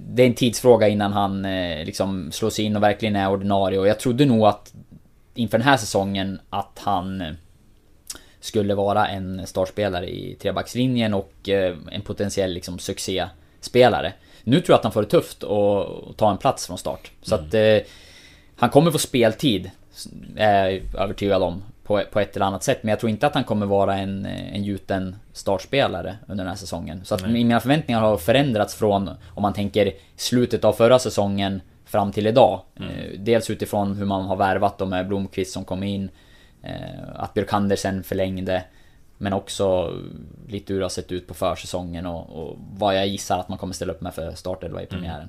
[0.00, 3.78] det är en tidsfråga innan han eh, liksom slår sig in och verkligen är ordinarie
[3.78, 4.72] och jag trodde nog att
[5.34, 7.32] inför den här säsongen att han eh,
[8.40, 14.12] skulle vara en startspelare i trebackslinjen och eh, en potentiell liksom succéspelare.
[14.44, 17.10] Nu tror jag att han får det tufft att ta en plats från start.
[17.22, 17.78] Så att eh,
[18.56, 19.70] han kommer få speltid,
[20.36, 22.82] är jag övertygad om, på, på ett eller annat sätt.
[22.82, 26.58] Men jag tror inte att han kommer vara en, en gjuten startspelare under den här
[26.58, 27.04] säsongen.
[27.04, 32.12] Så att mina förväntningar har förändrats från, om man tänker slutet av förra säsongen fram
[32.12, 32.60] till idag.
[32.76, 36.08] Eh, dels utifrån hur man har värvat dem med Blomqvist som kom in.
[36.62, 36.72] Eh,
[37.14, 38.64] att Björkander sen förlängde.
[39.18, 39.94] Men också
[40.48, 43.58] lite hur det har sett ut på försäsongen och, och vad jag gissar att man
[43.58, 45.28] kommer ställa upp med för startelva i premiären.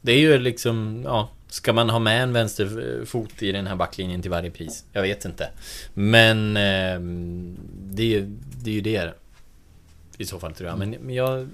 [0.00, 4.22] Det är ju liksom, ja, ska man ha med en vänsterfot i den här backlinjen
[4.22, 4.84] till varje pris?
[4.92, 5.50] Jag vet inte.
[5.94, 7.00] Men eh,
[7.90, 9.14] det, är ju- det är ju det
[10.18, 10.78] i så fall tror jag.
[10.78, 11.48] Men, men jag...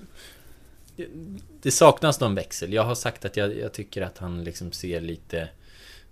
[1.63, 2.73] Det saknas någon växel.
[2.73, 5.49] Jag har sagt att jag, jag tycker att han liksom ser lite...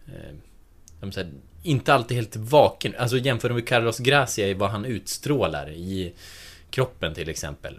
[0.06, 1.30] Eh, säger,
[1.62, 2.94] inte alltid helt vaken.
[2.98, 6.12] Alltså jämför med Carlos Gracia i vad han utstrålar i
[6.76, 7.78] kroppen till exempel.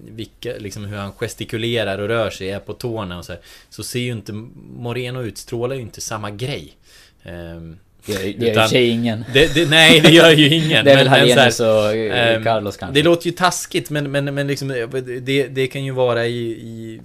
[0.00, 3.40] Vilka, liksom hur han gestikulerar och rör sig, är på tårna och så här.
[3.70, 4.32] Så ser ju inte
[4.76, 6.76] Moreno utstrålar ju inte samma grej.
[7.22, 9.24] Ehm, Det gör det gör sig ingen.
[9.32, 10.84] det, det, nej, det gör ju ingen.
[10.84, 13.00] Det är väl Hallenius och eh, ehm, Carlos kanske.
[13.00, 14.68] Det låter ju taskigt men, men, men liksom,
[15.22, 17.00] det, det kan ju vara i, i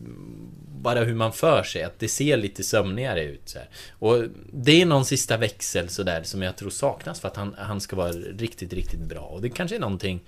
[0.82, 3.68] bara hur man för sig, att det ser lite sömnigare ut så här.
[4.00, 7.82] Och det är någon sista växel sådär som jag tror saknas för att han, han
[7.82, 9.22] ska vara riktigt, riktigt bra.
[9.22, 10.20] Och det kanske är någonting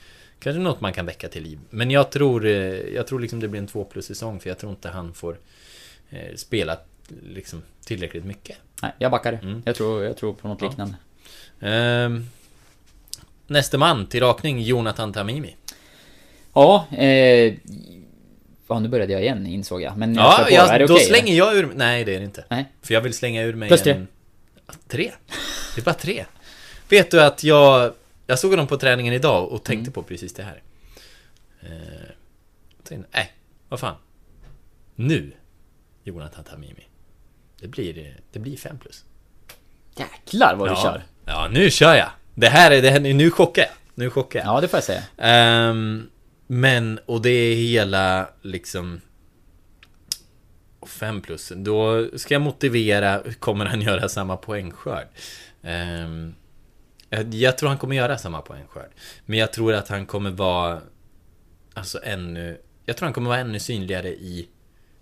[0.43, 1.59] Kanske något man kan väcka till liv.
[1.69, 2.53] Men jag tror, eh,
[2.95, 5.39] jag tror liksom det blir en 2 plus säsong för jag tror inte han får
[6.09, 6.77] eh, spela
[7.23, 8.57] liksom tillräckligt mycket.
[8.81, 9.33] Nej, jag backar.
[9.33, 9.61] Mm.
[9.65, 10.67] Jag, tror, jag tror på något Ja.
[10.69, 10.95] liknande.
[11.59, 12.25] Ehm,
[13.47, 15.55] nästa man till rakning, Jonathan Tamimi.
[16.53, 17.53] Ja, eh...
[18.67, 19.97] Ja, nu började jag igen insåg jag.
[19.97, 21.71] Men jag Ja, jag, det då okej, slänger jag ur...
[21.75, 22.45] Nej, det är det inte.
[22.49, 22.65] Nej.
[22.81, 23.93] För jag vill slänga ur mig Plus tre.
[23.93, 24.07] en...
[24.87, 25.11] Tre?
[25.75, 26.25] Det är bara tre.
[26.89, 27.93] Vet du att jag...
[28.27, 29.93] Jag såg honom på träningen idag och tänkte Mm.
[29.93, 30.61] på precis det här.
[31.61, 32.09] Eh,
[32.83, 33.33] tänkte, nej,
[33.69, 33.95] vad fan.
[34.95, 35.31] Nu,
[36.03, 36.87] Jonathan Tamimi.
[37.59, 39.05] Det blir, det blir fem plus.
[39.95, 40.81] Jäklar vad du ja.
[40.83, 41.03] kör.
[41.25, 42.09] Ja, nu kör jag.
[42.35, 42.81] Det här är...
[42.81, 43.71] Det här, nu chockar jag.
[43.95, 44.47] Nu chockar jag.
[44.47, 45.03] Ja, det får jag säga.
[45.17, 46.09] Ehm,
[46.47, 49.01] men, och det är hela liksom...
[50.79, 51.51] Och 5 plus.
[51.55, 55.07] Då ska jag motivera, kommer han göra samma poängskörd?
[55.61, 56.35] Um,
[57.13, 58.89] jag, jag tror han kommer göra samma poängskörd.
[59.25, 60.81] Men jag tror att han kommer vara
[61.73, 64.47] Alltså ännu Jag tror han kommer vara ännu synligare i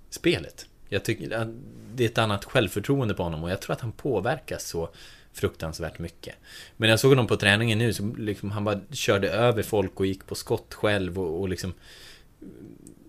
[0.10, 1.48] Spelet Jag tycker att
[1.96, 4.90] det är ett annat självförtroende på honom och jag tror att han påverkas så
[5.34, 6.36] fruktansvärt mycket.
[6.78, 10.06] Men jag såg honom på träningen nu, så liksom han bara körde över folk och
[10.06, 11.74] gick på skott själv och, och liksom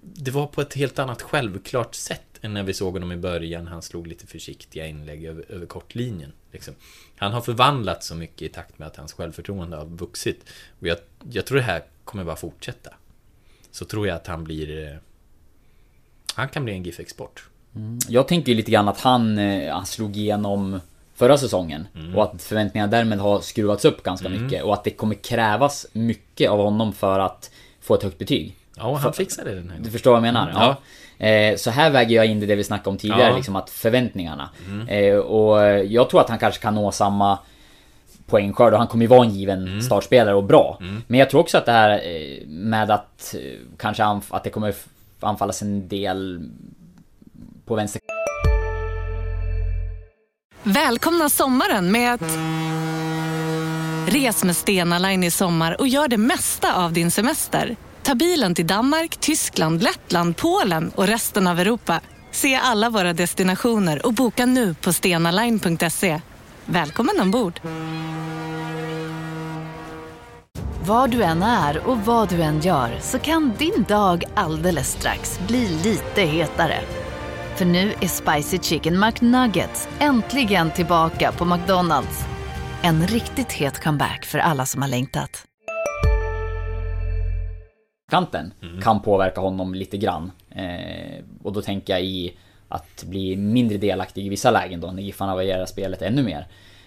[0.02, 3.66] Det var på ett helt annat självklart sätt än när vi såg honom i början.
[3.66, 6.32] Han slog lite försiktiga inlägg över, över kortlinjen.
[6.52, 6.74] Liksom.
[7.16, 10.44] Han har förvandlats så mycket i takt med att hans självförtroende har vuxit.
[10.80, 10.98] Och jag,
[11.30, 12.90] jag tror det här kommer bara fortsätta.
[13.70, 14.88] Så tror jag att han blir...
[14.88, 14.96] Eh,
[16.34, 17.48] han kan bli en GIF-export.
[17.74, 17.98] Mm.
[18.08, 20.80] Jag tänker lite grann att han, eh, han slog igenom
[21.14, 21.86] förra säsongen.
[21.94, 22.16] Mm.
[22.16, 24.42] Och att förväntningarna därmed har skruvats upp ganska mm.
[24.42, 24.64] mycket.
[24.64, 27.50] Och att det kommer krävas mycket av honom för att
[27.80, 28.56] få ett högt betyg.
[28.76, 29.82] Ja, och han fixade det den här gången.
[29.82, 30.50] Du förstår vad jag menar?
[30.50, 30.62] Mm.
[30.62, 30.66] Ja.
[30.66, 30.82] ja.
[31.22, 33.36] Eh, så här väger jag in det, det vi snackade om tidigare, ja.
[33.36, 34.50] liksom att förväntningarna.
[34.66, 34.88] Mm.
[34.88, 37.38] Eh, och jag tror att han kanske kan nå samma
[38.26, 39.82] poängskörd och han kommer ju vara en given mm.
[39.82, 40.78] startspelare och bra.
[40.80, 41.02] Mm.
[41.06, 42.00] Men jag tror också att det här
[42.46, 43.34] med att
[43.78, 44.74] kanske att det kommer
[45.20, 46.48] anfallas en del
[47.64, 48.00] på vänster
[50.62, 52.38] Välkomna sommaren med att...
[54.06, 57.76] Res med Stena Line i sommar och gör det mesta av din semester.
[58.02, 62.00] Ta bilen till Danmark, Tyskland, Lettland, Polen och resten av Europa.
[62.30, 66.20] Se alla våra destinationer och boka nu på stenaline.se.
[66.64, 67.60] Välkommen ombord!
[70.86, 75.40] Var du än är och vad du än gör så kan din dag alldeles strax
[75.48, 76.80] bli lite hetare.
[77.56, 82.20] För nu är Spicy Chicken McNuggets äntligen tillbaka på McDonalds.
[82.82, 85.44] En riktigt het comeback för alla som har längtat.
[88.12, 88.80] Kanten mm.
[88.80, 90.32] kan påverka honom lite grann.
[90.50, 92.32] Eh, och då tänker jag i
[92.68, 96.46] att bli mindre delaktig i vissa lägen då när Giffarna varierar spelet ännu mer.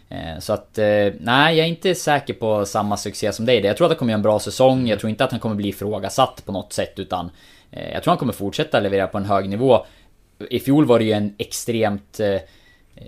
[0.09, 3.65] Eh, så att, eh, nej jag är inte säker på samma succé som dig.
[3.65, 4.87] Jag tror att han kommer göra en bra säsong.
[4.87, 7.29] Jag tror inte att han kommer bli ifrågasatt på något sätt utan
[7.71, 9.85] eh, jag tror han kommer fortsätta leverera på en hög nivå
[10.49, 12.19] i fjol var det ju en extremt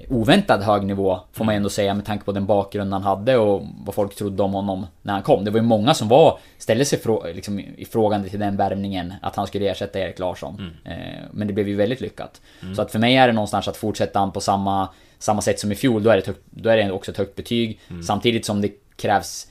[0.09, 3.63] oväntad hög nivå får man ändå säga med tanke på den bakgrund han hade och
[3.85, 5.45] vad folk trodde om honom när han kom.
[5.45, 9.35] Det var ju många som var ställde sig frå, liksom, ifrågande till den värvningen att
[9.35, 10.55] han skulle ersätta Erik Larsson.
[10.85, 10.99] Mm.
[10.99, 12.41] Eh, men det blev ju väldigt lyckat.
[12.61, 12.75] Mm.
[12.75, 15.71] Så att för mig är det någonstans att fortsätta han på samma, samma sätt som
[15.71, 17.79] i fjol, då är det, högt, då är det också ett högt betyg.
[17.89, 18.03] Mm.
[18.03, 19.47] Samtidigt som det krävs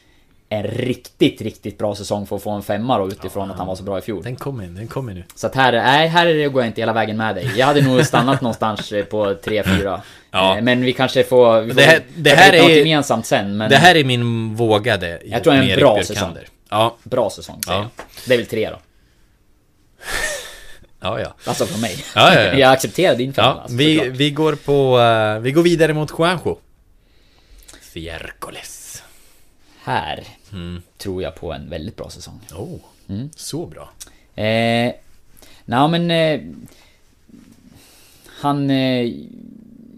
[0.48, 3.66] en riktigt, riktigt bra säsong för att få en femma då utifrån ja, att han
[3.66, 4.22] var så bra i fjol.
[4.22, 5.24] Den kommer den kommer nu.
[5.34, 7.52] Så att här, nej, här går jag inte hela vägen med dig.
[7.56, 10.00] Jag hade nog stannat någonstans eh, på 3-4.
[10.36, 10.56] Ja.
[10.56, 11.60] Eh, men vi kanske får...
[11.60, 13.56] Vi får det här, det här är gemensamt sen.
[13.56, 13.70] Men...
[13.70, 15.22] Det här är min vågade.
[15.24, 16.36] Jag tror det är en bra säsong.
[16.70, 16.96] Ja.
[17.02, 17.88] Bra säsong, säger ja.
[17.96, 18.06] jag.
[18.26, 18.78] Det är väl tre då.
[21.00, 21.34] Ja, ja.
[21.44, 22.04] Alltså från mig.
[22.14, 22.54] Ja, ja, ja.
[22.58, 23.48] Jag accepterar din femma.
[23.48, 24.98] Ja, alltså, vi, vi går på...
[24.98, 26.58] Uh, vi går vidare mot Juanjo.
[27.82, 29.02] Fiercoles
[29.82, 30.82] här mm.
[30.98, 32.40] tror jag på en väldigt bra säsong.
[32.54, 33.30] Oh, mm.
[33.36, 33.90] så bra.
[34.34, 34.92] Eh,
[35.64, 36.10] Nej men...
[36.10, 36.40] Eh,
[38.26, 39.12] han eh,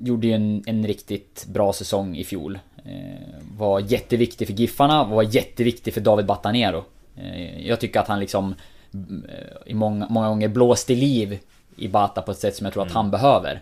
[0.02, 2.58] gjorde ju en, en riktigt bra säsong i fjol.
[2.84, 6.84] Eh, var jätteviktig för Giffarna, var jätteviktig för David Batanero.
[7.16, 8.54] Eh, jag tycker att han liksom
[8.92, 11.38] eh, i många, många gånger blåste liv
[11.76, 12.90] i Bata på ett sätt som jag tror mm.
[12.90, 13.61] att han behöver.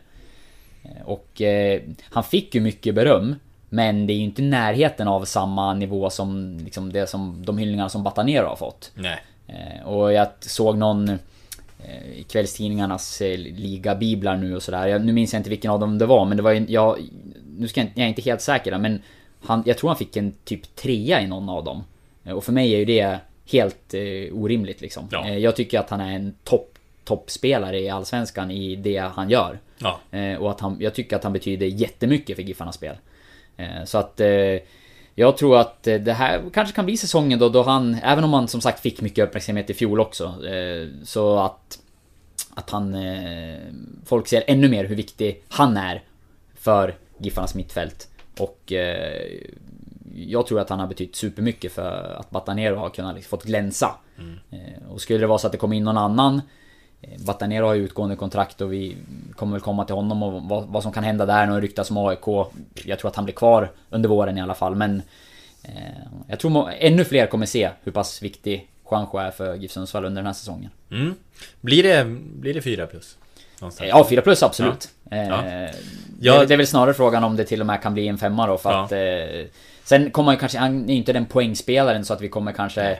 [0.82, 1.42] Eh, och
[2.02, 3.36] han fick ju mycket beröm.
[3.68, 7.88] Men det är ju inte närheten av samma nivå som liksom det som de hyllningarna
[7.88, 8.92] som Batanero har fått.
[8.94, 9.18] Nej.
[9.46, 11.16] Eh, och jag såg någon eh,
[12.28, 14.98] kvällstidningarnas eh, ligabiblar nu och sådär.
[14.98, 16.98] Nu minns jag inte vilken av dem det var men det var ju, jag,
[17.58, 19.02] nu ska jag, jag är inte helt säker men
[19.40, 21.84] han, jag tror han fick en typ trea i någon av dem.
[22.34, 23.18] Och för mig är ju det
[23.50, 25.08] helt eh, orimligt liksom.
[25.10, 25.28] Ja.
[25.28, 26.72] Jag tycker att han är en topp
[27.04, 29.58] toppspelare i Allsvenskan i det han gör.
[29.78, 30.00] Ja.
[30.38, 32.96] och att han, jag tycker att han betyder jättemycket för Giffarnas spel.
[33.56, 34.56] Eh, så att eh,
[35.18, 38.32] jag tror att eh, det här kanske kan bli säsongen då, då han, även om
[38.32, 40.34] han som sagt fick mycket uppmärksamhet i fjol också,
[41.04, 41.78] så att
[42.54, 42.96] att han...
[44.04, 46.02] Folk ser ännu mer hur viktig han är
[46.54, 48.08] för Giffarnas mittfält.
[48.38, 48.72] Och
[50.14, 53.94] jag tror att han har betytt supermycket för att Batanero har kunnat liksom, fått glänsa.
[54.18, 54.38] Mm.
[54.88, 56.65] Och skulle det vara så att det kommer in någon annan Eh,
[57.18, 58.96] Batanero har ju utgående kontrakt och vi
[59.36, 61.46] kommer väl komma till honom och vad, vad som kan hända där.
[61.46, 62.26] Nu ryktas om AIK.
[62.84, 65.02] Jag tror att han blir kvar under våren i alla fall men...
[65.62, 65.72] Eh,
[66.28, 70.22] jag tror ännu fler kommer se hur pass viktig Juanjo är för GIF Sundsvall under
[70.22, 70.70] den här säsongen.
[70.90, 71.14] Mm.
[71.60, 72.04] Blir det,
[72.40, 73.16] blir det 4 plus?
[73.60, 73.90] Någonstans.
[73.90, 74.88] Ja, 4 plus absolut.
[75.10, 75.16] Ja.
[75.16, 75.70] Eh,
[76.20, 76.40] ja.
[76.40, 78.46] Det, det, är väl snarare frågan om det till och med kan bli en femma
[78.46, 78.84] då för ja.
[78.84, 78.92] att...
[78.92, 79.50] Eh,
[79.84, 80.58] sen kommer han kanske...
[80.58, 82.90] Han är inte den poängspelaren så att vi kommer kanske...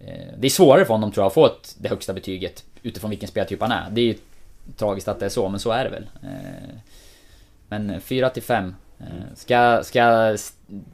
[0.00, 3.10] Eh, det är svårare för honom tror jag att få ett, det högsta betyget utifrån
[3.10, 3.90] vilken speltyp han är.
[3.90, 4.14] Det är ju
[4.76, 6.06] tragiskt att det är så, men så är det väl.
[6.22, 6.74] Eh,
[7.68, 8.74] men 4 till 5.
[9.00, 10.36] Eh, ska, ska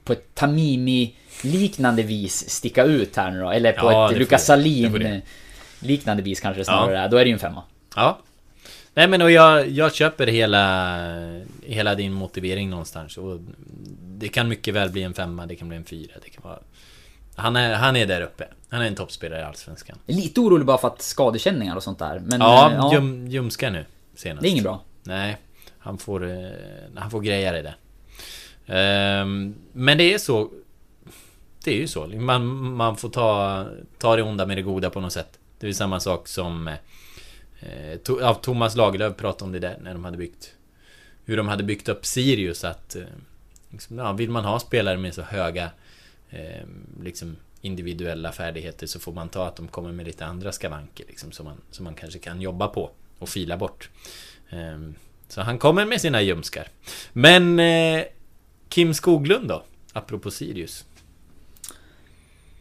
[0.04, 3.50] på ett Tamimi-liknande vis sticka ut här nu då?
[3.50, 4.54] Eller på Ja, ett Lukas det.
[4.56, 5.04] Det får det.
[5.04, 5.22] Salin
[5.80, 7.00] liknande vis kanske snarare Ja.
[7.00, 7.08] är.
[7.08, 7.62] Då är det ju en femma.
[7.96, 8.18] Ja.
[8.94, 10.96] Nej men och jag, jag köper hela,
[11.66, 13.16] hela din motivering någonstans.
[13.18, 13.40] Och
[14.02, 16.12] det kan mycket väl bli en femma, det kan bli en fyra.
[16.24, 16.58] Det kan vara...
[17.36, 18.48] han, är, han är där uppe.
[18.68, 19.98] Han är en toppspelare i Allsvenskan.
[20.06, 22.18] Lite orolig bara för att skadekänningar och sånt där.
[22.18, 24.42] Men Ja, eh, Ljum, ljumskar nu senast.
[24.42, 24.82] det är inget bra.
[25.02, 25.36] Nej,
[25.78, 26.50] han får, eh,
[26.96, 27.76] han får greja det där.
[28.66, 30.50] Ehm, men det är så.
[31.64, 32.06] Det är ju så.
[32.06, 33.66] Man, man får ta,
[33.98, 35.38] ta det onda med det goda på något sätt.
[35.58, 36.68] Det är samma sak som...
[37.60, 40.52] Eh, ja, Thomas Lagerlöf pratade om det där när de hade byggt...
[41.24, 42.96] Hur de hade byggt upp Sirius att...
[43.70, 45.70] Liksom, ja, vill man ha spelare med så höga...
[46.36, 51.04] Ehm, liksom individuella färdigheter så får man ta att de kommer med lite andra skavanker
[51.08, 53.90] liksom, som, man, som man kanske kan jobba på och fila bort.
[54.50, 54.94] Ehm,
[55.28, 56.68] så han kommer med sina ljumskar.
[57.12, 58.04] Men eh,
[58.68, 59.62] Kim Skoglund då?
[59.92, 60.84] Apropå Sirius.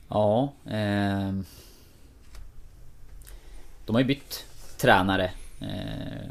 [0.09, 1.33] Ja, Eh,
[3.85, 4.45] De har ju bytt
[4.77, 6.29] tränare eh,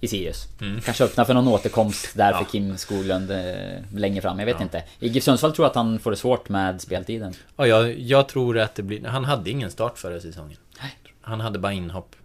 [0.00, 0.48] i Sirius.
[0.60, 0.80] Mm.
[0.80, 2.38] Kanske öppna för någon återkomst där Ja.
[2.38, 4.62] för Kim Skoglund eh, längre fram, jag vet Ja.
[4.62, 4.84] inte.
[5.00, 7.34] I GIF Sundsvall tror att han får det svårt med speltiden.
[7.56, 9.04] Ja, jag, jag tror att det blir...
[9.04, 10.56] Han hade ingen start förra säsongen.
[10.80, 10.96] Nej.
[11.20, 12.16] Han hade bara inhopp.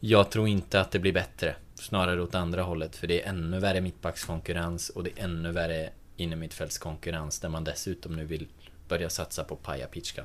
[0.00, 1.54] Jag tror inte att det blir bättre.
[1.74, 2.96] Snarare åt andra hållet.
[2.96, 7.40] För det är ännu värre mittbackskonkurrens och det är ännu värre innermittfältskonkurrens.
[7.40, 8.46] Där man dessutom nu vill
[8.88, 10.24] börja satsa på Paja Pitska.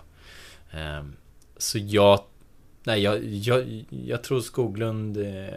[0.71, 1.15] Ehm,
[1.57, 2.23] så jag...
[2.83, 5.53] Nej, jag, jag, jag tror Skoglund eh,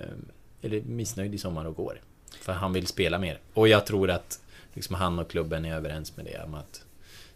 [0.73, 2.01] är missnöjd i sommar och går.
[2.41, 3.39] För han vill spela mer.
[3.55, 4.41] Och jag tror att
[4.75, 6.45] liksom, han och klubben är överens med det.
[6.45, 6.83] Om att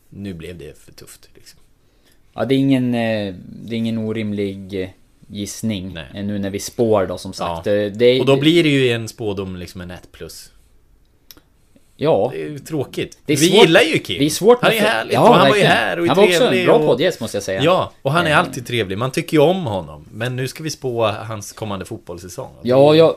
[0.09, 1.29] nu blev det för tufft.
[1.35, 1.61] Liksom.
[2.35, 4.95] Ja, det är ingen, eh, det är ingen orimlig
[5.27, 5.95] gissning.
[5.95, 6.23] Nej.
[6.23, 7.67] Nu när vi spår då som sagt.
[7.67, 7.73] Ja.
[7.73, 10.53] Det är, Och då blir det ju en spådom liksom en 1 plus.
[12.03, 12.31] Ja.
[12.33, 13.19] Det är ju tråkigt.
[13.27, 14.19] Det är vi svårt- gillar ju Kim.
[14.19, 15.15] Det är svårt Han är härlig.
[15.15, 16.87] Ja, och han var ju här och är Han var också en bra och...
[16.87, 17.63] poddgäst måste jag säga.
[17.63, 18.39] Ja, och han är Eh.
[18.39, 18.99] alltid trevlig.
[18.99, 20.07] Man tycker ju om honom.
[20.13, 22.51] Men nu ska vi spå hans kommande fotbollssäsong.
[22.63, 23.15] Ja, jag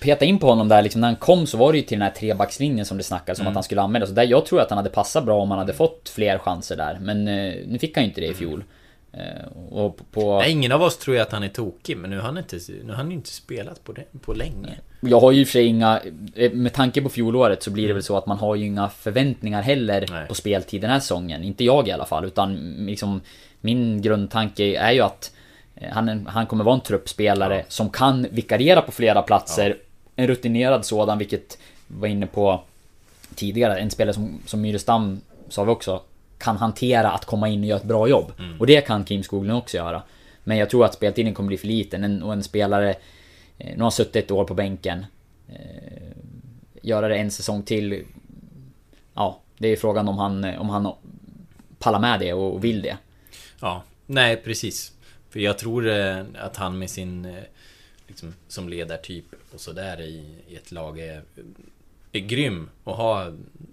[0.00, 2.08] petade in på honom där liksom när han kom så var det ju till den
[2.08, 3.50] här trebackslinjen som det snackades om Mm.
[3.50, 4.06] att han skulle använda.
[4.06, 6.76] Så där, jag tror att han hade passat bra om han hade fått fler chanser
[6.76, 6.98] där.
[7.00, 8.64] Men eh, nu fick han ju inte det i fjol.
[9.12, 10.38] Eh, och på...
[10.38, 11.96] Nej, ingen av oss tror ju att han är tokig.
[11.96, 14.78] Men nu har han inte, nu har han ju inte spelat på, det, på länge.
[15.00, 16.00] Jag har ju i och för sig inga...
[16.34, 18.88] eh, Med tanke på fjolåret så blir det väl så att man har ju inga
[18.88, 20.28] förväntningar heller Nej.
[20.28, 21.42] på speltid den här säsongen.
[21.42, 22.54] Inte jag i alla fall, utan
[22.86, 23.20] liksom...
[23.60, 25.32] Min grundtanke är ju att
[25.74, 27.64] eh, han, han kommer vara en truppspelare Ja.
[27.68, 29.76] som kan vikariera på flera platser.
[30.16, 32.60] En rutinerad sådan, vilket vi var inne på
[33.34, 33.78] tidigare.
[33.78, 36.02] En spelare som, som Myrestam sa vi också
[36.40, 38.32] kan hantera att komma in och göra ett bra jobb.
[38.38, 38.60] Mm.
[38.60, 40.02] Och det kan Kim Skoglund också göra.
[40.44, 42.94] Men jag tror att speltiden kommer bli för liten en, och en spelare
[43.58, 45.06] eh, Nu har suttit ett år på bänken
[45.48, 46.12] eh,
[46.82, 48.04] Göra det en säsong till
[49.14, 50.92] Ja, det är frågan om han, om han
[51.78, 52.96] pallar med det och vill det.
[53.60, 54.92] Ja, nej precis.
[55.30, 57.24] För jag tror eh, att han med sin...
[57.24, 57.42] eh,
[58.10, 59.24] Liksom, som ledartyp
[59.54, 61.22] och sådär i, i ett lag är,
[62.12, 63.22] är grym att ha,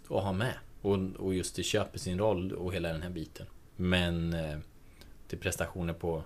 [0.10, 0.54] att ha med.
[0.82, 3.46] Och, och just det köper sin roll och hela den här biten.
[3.76, 4.58] Men eh,
[5.28, 6.24] till prestationer på...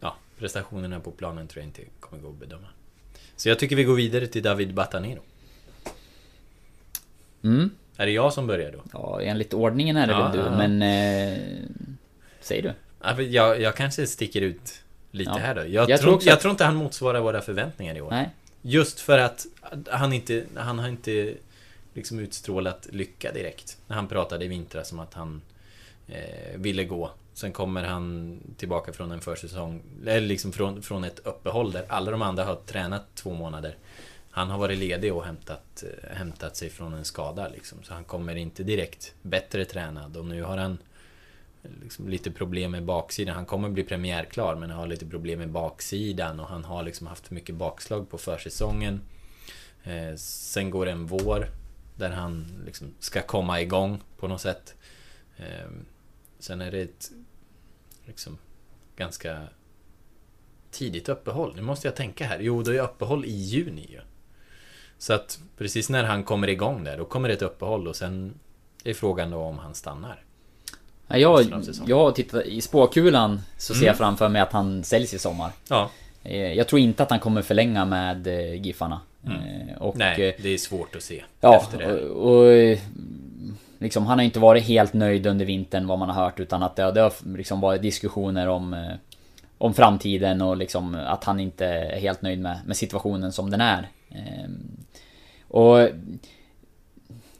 [0.00, 2.66] Ja, prestationerna på planen tror jag inte kommer gå att bedöma.
[3.36, 5.20] Så jag tycker vi går vidare till David Batanero.
[7.42, 7.70] Mm.
[7.96, 8.78] Är det jag som börjar då?
[8.92, 10.82] Ja, enligt ordningen är det Ja, väl du, ja, men...
[10.82, 11.38] Eh,
[12.40, 12.72] säg du.
[13.24, 15.38] Jag, jag kanske sticker ut lite Ja.
[15.38, 15.66] här då.
[15.66, 18.10] Jag, Jag tror, också jag tror inte han motsvarar våra förväntningar i år.
[18.10, 18.30] Nej.
[18.62, 19.46] Just för att
[19.90, 21.34] han inte, han har inte
[21.98, 23.78] liksom utstrålat lycka direkt.
[23.86, 25.42] När han pratade i vintras om att han
[26.06, 27.10] eh, ville gå.
[27.32, 32.10] Sen kommer han tillbaka från en försäsong, eller liksom från, från ett uppehåll där alla
[32.10, 33.76] de andra har tränat två månader.
[34.30, 37.78] Han har varit ledig och hämtat, eh, hämtat sig från en skada liksom.
[37.82, 40.78] Så han kommer inte direkt bättre tränad och nu har han
[41.62, 43.34] eh, liksom lite problem med baksidan.
[43.34, 47.30] Han kommer bli premiärklar men har lite problem med baksidan och han har liksom haft
[47.30, 49.00] mycket bakslag på försäsongen.
[49.84, 51.48] Eh, sen går det en vår
[51.98, 54.74] där han liksom ska komma igång på något sätt.
[55.36, 55.68] Eh,
[56.38, 57.10] sen är det ett
[58.06, 58.38] liksom
[58.96, 59.42] ganska
[60.70, 61.52] tidigt uppehåll.
[61.56, 62.38] Nu måste jag tänka här.
[62.40, 64.00] Jo, det är uppehåll i juni ju.
[64.98, 68.34] Så att precis när han kommer igång där, då kommer det ett uppehåll och sen
[68.84, 70.22] är frågan då om han stannar.
[71.06, 73.86] Ja, jag, jag tittar i spåkulan så ser Mm.
[73.86, 75.52] jag framför mig att han säljs i sommar.
[75.68, 75.90] Ja,
[76.22, 79.00] Eh, Jag tror inte att han kommer förlänga med eh, Giffarna.
[79.26, 79.68] Mm.
[79.68, 82.00] Eh, Och, nej, eh, det är svårt att se Ja, efter det.
[82.08, 82.78] och, och eh,
[83.78, 86.76] liksom, han har inte varit helt nöjd under vintern vad man har hört utan att
[86.76, 88.96] det, har- det har liksom varit diskussioner om
[89.60, 93.60] om framtiden och liksom att han inte är helt nöjd med, med situationen som den
[93.60, 93.88] är.
[94.10, 94.76] Ehm,
[95.48, 95.88] och...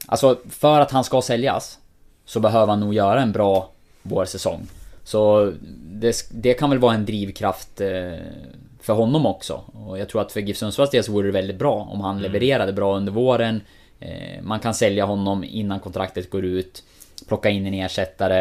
[0.07, 1.79] Alltså, för att han ska säljas
[2.25, 3.71] så behöver han nog göra en bra
[4.03, 4.67] vårsäsong.
[5.05, 5.53] Så
[5.93, 7.81] det, det kan väl vara en drivkraft
[8.81, 9.63] för honom också.
[9.73, 12.23] Och jag tror att för GIF Sundsvalls del så vore det väldigt bra om han
[12.23, 13.61] levererade bra under våren.
[14.01, 16.83] Eh, man kan sälja honom innan kontraktet går ut.
[17.29, 18.41] Plocka in en ersättare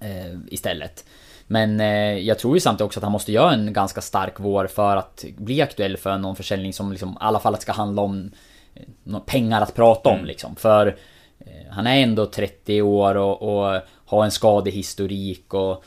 [0.00, 1.04] eh, istället.
[1.46, 4.66] Men eh, jag tror ju samtidigt också att han måste göra en ganska stark vår
[4.66, 8.30] för att bli aktuell för någon försäljning som liksom i alla fall ska handla om
[8.74, 10.26] eh, pengar att prata om Mm.
[10.26, 10.56] liksom.
[10.56, 10.86] För
[11.38, 15.84] eh, han är ändå 30 år och, och har en skadehistorik och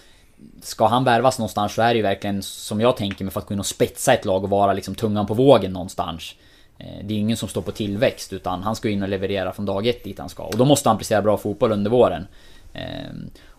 [0.62, 3.48] Ska han värvas någonstans så är det ju verkligen som jag tänker mig för att
[3.48, 6.36] gå in och spetsa ett lag och vara liksom tungan på vågen någonstans.
[6.78, 9.66] Eh, det är ingen som står på tillväxt utan han ska in och leverera från
[9.66, 10.44] dag ett dit han ska.
[10.44, 12.28] Och då måste han prestera bra fotboll under våren.
[12.74, 13.12] Eh,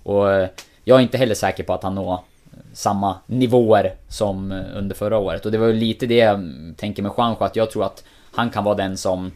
[0.02, 0.26] och
[0.84, 2.18] jag är inte heller säker på att han når
[2.72, 5.46] samma nivåer som under förra året.
[5.46, 8.50] Och det var ju lite det jag tänker med Juanjo, att jag tror att han
[8.50, 9.32] kan vara den som...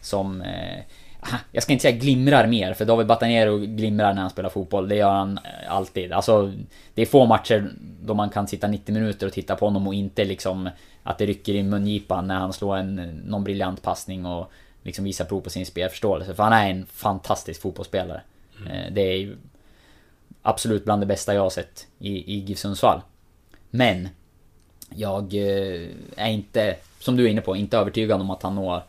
[0.00, 0.42] Som...
[0.42, 0.78] Eh,
[1.22, 4.88] Eh, jag ska inte säga glimrar mer, för David Batanero glimrar när han spelar fotboll.
[4.88, 6.12] Det gör han eh, alltid.
[6.12, 6.52] Alltså,
[6.94, 7.70] det är få matcher
[8.02, 10.70] då man kan sitta 90 minuter och titta på honom och inte liksom...
[11.02, 12.94] Att det rycker i mungipan när han slår en,
[13.26, 14.50] någon briljant passning och
[14.82, 16.34] liksom visar prov på sin spelförståelse.
[16.34, 18.20] För han är en fantastisk fotbollsspelare.
[18.70, 19.36] Eh, Det är
[20.42, 23.00] absolut bland det bästa jag har sett i, i GIF Sundsvall.
[23.70, 24.08] Men
[24.94, 28.82] jag eh, är inte, som du är inne på, inte övertygad om att han når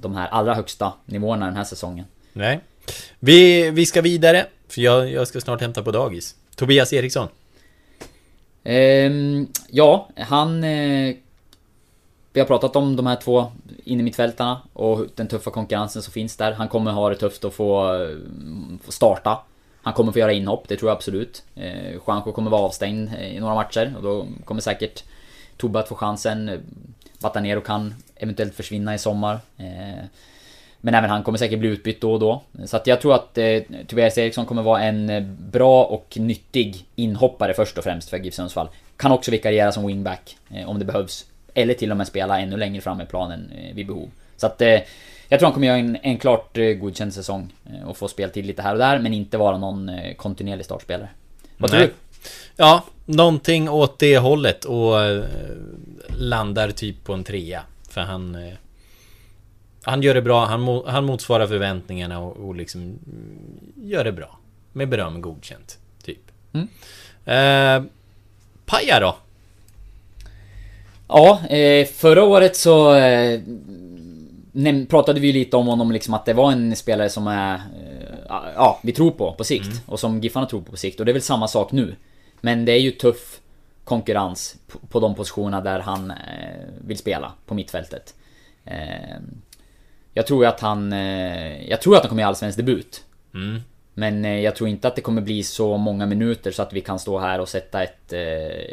[0.00, 2.06] de här allra högsta nivåerna den här säsongen.
[2.32, 2.60] Nej.
[3.18, 6.34] Vi, vi ska vidare, för jag, jag ska snart hämta på dagis.
[6.54, 7.28] Tobias Eriksson.
[8.64, 10.64] Ehm, ja, han...
[10.64, 11.14] Eh,
[12.32, 13.52] vi har pratat om de här två
[13.84, 16.52] innermittfältarna och den tuffa konkurrensen som finns där.
[16.52, 18.16] Han kommer ha det tufft att få, eh,
[18.82, 19.38] få starta.
[19.82, 21.42] Han kommer få göra inhopp, det tror jag absolut.
[21.54, 25.04] Eh, Juanjo kommer vara avstängd i några matcher och då kommer säkert
[25.56, 26.62] Tobbe att få chansen.
[27.18, 29.40] Batanero kan eventuellt försvinna i sommar.
[29.58, 30.04] Eh,
[30.80, 32.42] men även han kommer säkert bli utbytt då och då.
[32.64, 36.86] Så att jag tror att eh, Tobias Eriksson kommer vara en eh, bra och nyttig
[36.94, 38.68] inhoppare först och främst för GIF Sundsvall.
[38.96, 41.26] Kan också vikariera som wingback eh, om det behövs.
[41.54, 44.10] Eller till och med spela ännu längre fram i planen eh, vid behov.
[44.36, 44.80] Så att eh,
[45.28, 47.52] jag tror han kommer göra en, en klart eh, godkänd säsong.
[47.66, 51.08] Eh, och få speltid lite här och där, men inte vara någon kontinuerlig startspelare.
[51.56, 51.92] Vad tror du?
[52.56, 55.24] Ja, någonting åt det hållet och eh,
[56.18, 57.62] landar typ på en trea.
[57.88, 58.34] För han...
[58.34, 58.54] Eh,
[59.82, 63.00] han gör det bra, han, han motsvarar förväntningarna och, och liksom mm,
[63.90, 64.38] gör det bra.
[64.72, 66.18] Med beröm godkänt, typ.
[66.52, 66.68] Mm.
[67.24, 67.90] Eh,
[68.64, 69.16] Paja då?
[71.08, 72.94] Ja, eh, förra året så
[74.88, 77.60] pratade vi lite om honom liksom att det var en spelare som är...
[78.28, 79.82] Ja, vi tror på på sikt.
[79.86, 81.00] Och som Giffarna tror på på sikt.
[81.00, 81.96] Och det är väl samma sak nu.
[82.40, 83.40] Men det är ju tuff
[83.86, 86.16] konkurrens på, på de positionerna där han eh,
[86.86, 88.14] vill spela på mittfältet.
[88.64, 89.16] Eh,
[90.14, 90.92] jag tror att han...
[90.92, 93.04] Eh, jag tror att han kommer göra allsvensk debut.
[93.34, 93.60] Mm.
[93.94, 96.80] Men eh, jag tror inte att det kommer bli så många minuter så att vi
[96.80, 98.12] kan stå här och sätta ett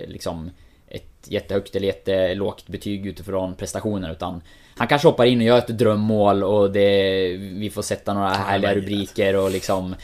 [0.07, 0.51] liksom
[0.87, 4.41] ett jättehögt eller jättelågt betyg utifrån prestationer utan
[4.77, 8.75] han kanske hoppar in och gör ett drömmål och det, vi får sätta några härliga
[8.75, 9.95] rubriker och liksom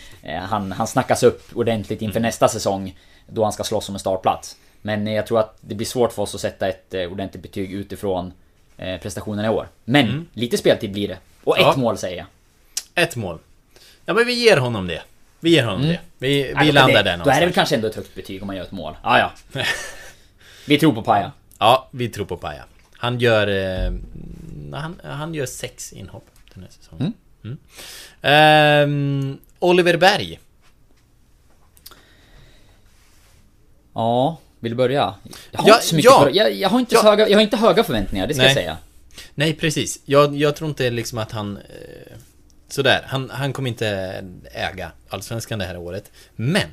[0.42, 2.96] han, han snackas upp ordentligt inför nästa säsong
[3.32, 4.56] då han ska slåss om en startplats.
[4.82, 7.44] Men eh, jag tror att det blir svårt för oss att sätta ett eh, ordentligt
[7.44, 8.34] betyg utifrån
[8.78, 9.68] eh, prestationerna i år.
[9.86, 11.18] Men lite speltid blir det.
[11.44, 11.74] Och ett Ja.
[11.78, 12.26] mål säger jag.
[13.04, 13.40] Ett mål.
[14.06, 15.02] Ja men vi ger honom det.
[15.40, 16.00] Vi ger honom det.
[16.18, 16.58] Vi, vi Mm.
[16.64, 17.42] Nej, landar det, där Då är det någonstans.
[17.42, 18.96] väl kanske ändå ett högt betyg om man gör ett mål.
[19.02, 19.18] Ah,
[19.54, 19.62] ja.
[20.68, 21.32] Vi tror på Paja.
[21.60, 22.64] Ja, vi tror på Paja.
[22.94, 23.48] Han gör...
[23.48, 23.92] Eh,
[24.74, 27.14] han, han gör sex inhopp den här säsongen.
[27.44, 27.58] Mm.
[28.22, 30.40] Ehm, Oliver Berg.
[34.00, 35.14] Ja, vill du börja?
[35.52, 36.24] Jag har Ja, inte så mycket ja.
[36.24, 37.04] för, jag, jag har inte Ja.
[37.04, 38.56] höga, jag har inte höga förväntningar, det ska jag Nej.
[38.56, 38.78] säga.
[39.36, 40.00] Nej, precis.
[40.06, 41.58] Jag, jag tror inte liksom att han...
[41.58, 42.18] Eh,
[42.68, 43.88] sådär, han, han kommer inte
[44.52, 46.12] äga Allsvenskan det här året.
[46.36, 46.68] Men!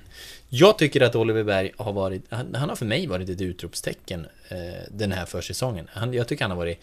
[0.49, 2.23] Jag tycker att Oliver Berg har varit...
[2.29, 4.57] Han, han har för mig varit ett utropstecken eh,
[4.91, 5.89] den här försäsongen.
[5.93, 6.81] Han, jag tycker han har varit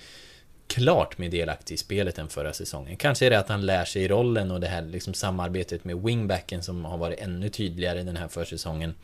[0.67, 2.95] klart mer delaktig i spelet än förra säsongen.
[2.97, 6.63] Kanske är det att han lär sig rollen och det här liksom samarbetet med wingbacken
[6.63, 8.89] som har varit ännu tydligare den här försäsongen.
[8.89, 8.95] Eh,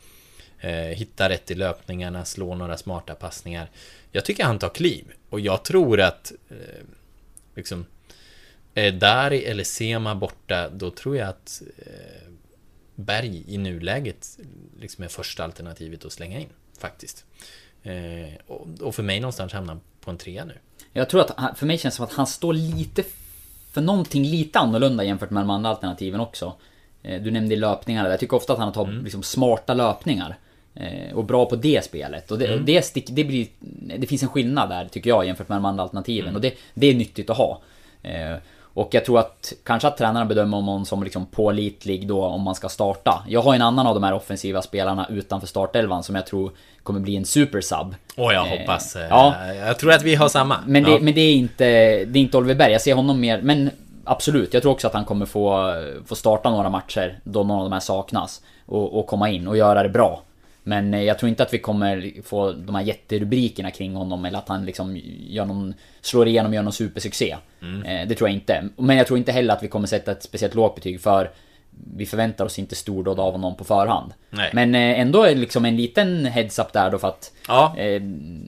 [0.68, 3.70] hitta rätt i löpningarna, slå några smarta passningar.
[4.12, 5.04] Jag tycker han tar kliv.
[5.30, 6.56] Och jag tror att eh,
[7.54, 7.86] liksom
[8.74, 12.32] är Dari eller Sema borta, då tror jag att eh,
[12.94, 14.38] Berg i nuläget
[14.80, 16.48] liksom är första alternativet att slänga in.
[16.78, 17.24] Faktiskt.
[17.82, 18.34] Eh,
[18.80, 20.54] och, för mig någonstans hamnar han på en trea nu.
[20.92, 23.04] Jag tror att, för mig känns det som att han står lite
[23.72, 26.54] för någonting lite annorlunda jämfört med de andra alternativen också.
[27.02, 29.04] Eh, Du nämnde löpningarna, jag tycker ofta att han tar Mm.
[29.04, 30.38] liksom smarta löpningar.
[30.74, 32.30] Eh, och bra på det spelet.
[32.30, 33.46] Och det, och det, stick, det, blir,
[33.98, 36.34] det finns en skillnad där tycker jag jämfört med de andra alternativen.
[36.34, 37.60] Och det, det är nyttigt att ha.
[38.02, 38.36] Eh,
[38.74, 42.54] och jag tror att kanske att tränarna bedömer honom som liksom pålitlig då om man
[42.54, 43.24] ska starta.
[43.28, 46.52] Jag har en annan av de här offensiva spelarna utanför startelvan som jag tror
[46.82, 47.94] kommer bli en supersub.
[48.16, 48.96] Åh, jag Eh, hoppas.
[48.96, 49.34] eh, ja.
[49.54, 50.56] Jag tror att vi har samma.
[50.66, 50.98] Men det, ja.
[51.00, 51.64] men det är inte,
[52.04, 52.72] det är inte Oliver Berg.
[52.72, 53.70] Jag ser honom mer, men
[54.04, 54.54] absolut.
[54.54, 55.72] Jag tror också att han kommer få,
[56.06, 58.42] få starta några matcher då någon av de här saknas.
[58.66, 60.22] Och, och komma in och göra det bra.
[60.62, 64.38] Men eh, jag tror inte att vi kommer få de här jätterubrikerna kring honom eller
[64.38, 67.36] att han liksom gör någon, slår igenom och gör någon supersuccé.
[67.62, 67.82] Mm.
[67.82, 68.64] Eh, Det tror jag inte.
[68.76, 71.30] Men jag tror inte heller att vi kommer sätta ett speciellt lågt betyg för
[71.96, 74.12] vi förväntar oss inte stordåd av honom på förhand.
[74.30, 74.50] Nej.
[74.52, 77.74] Men eh, ändå är liksom en liten heads-up där då för att Ja.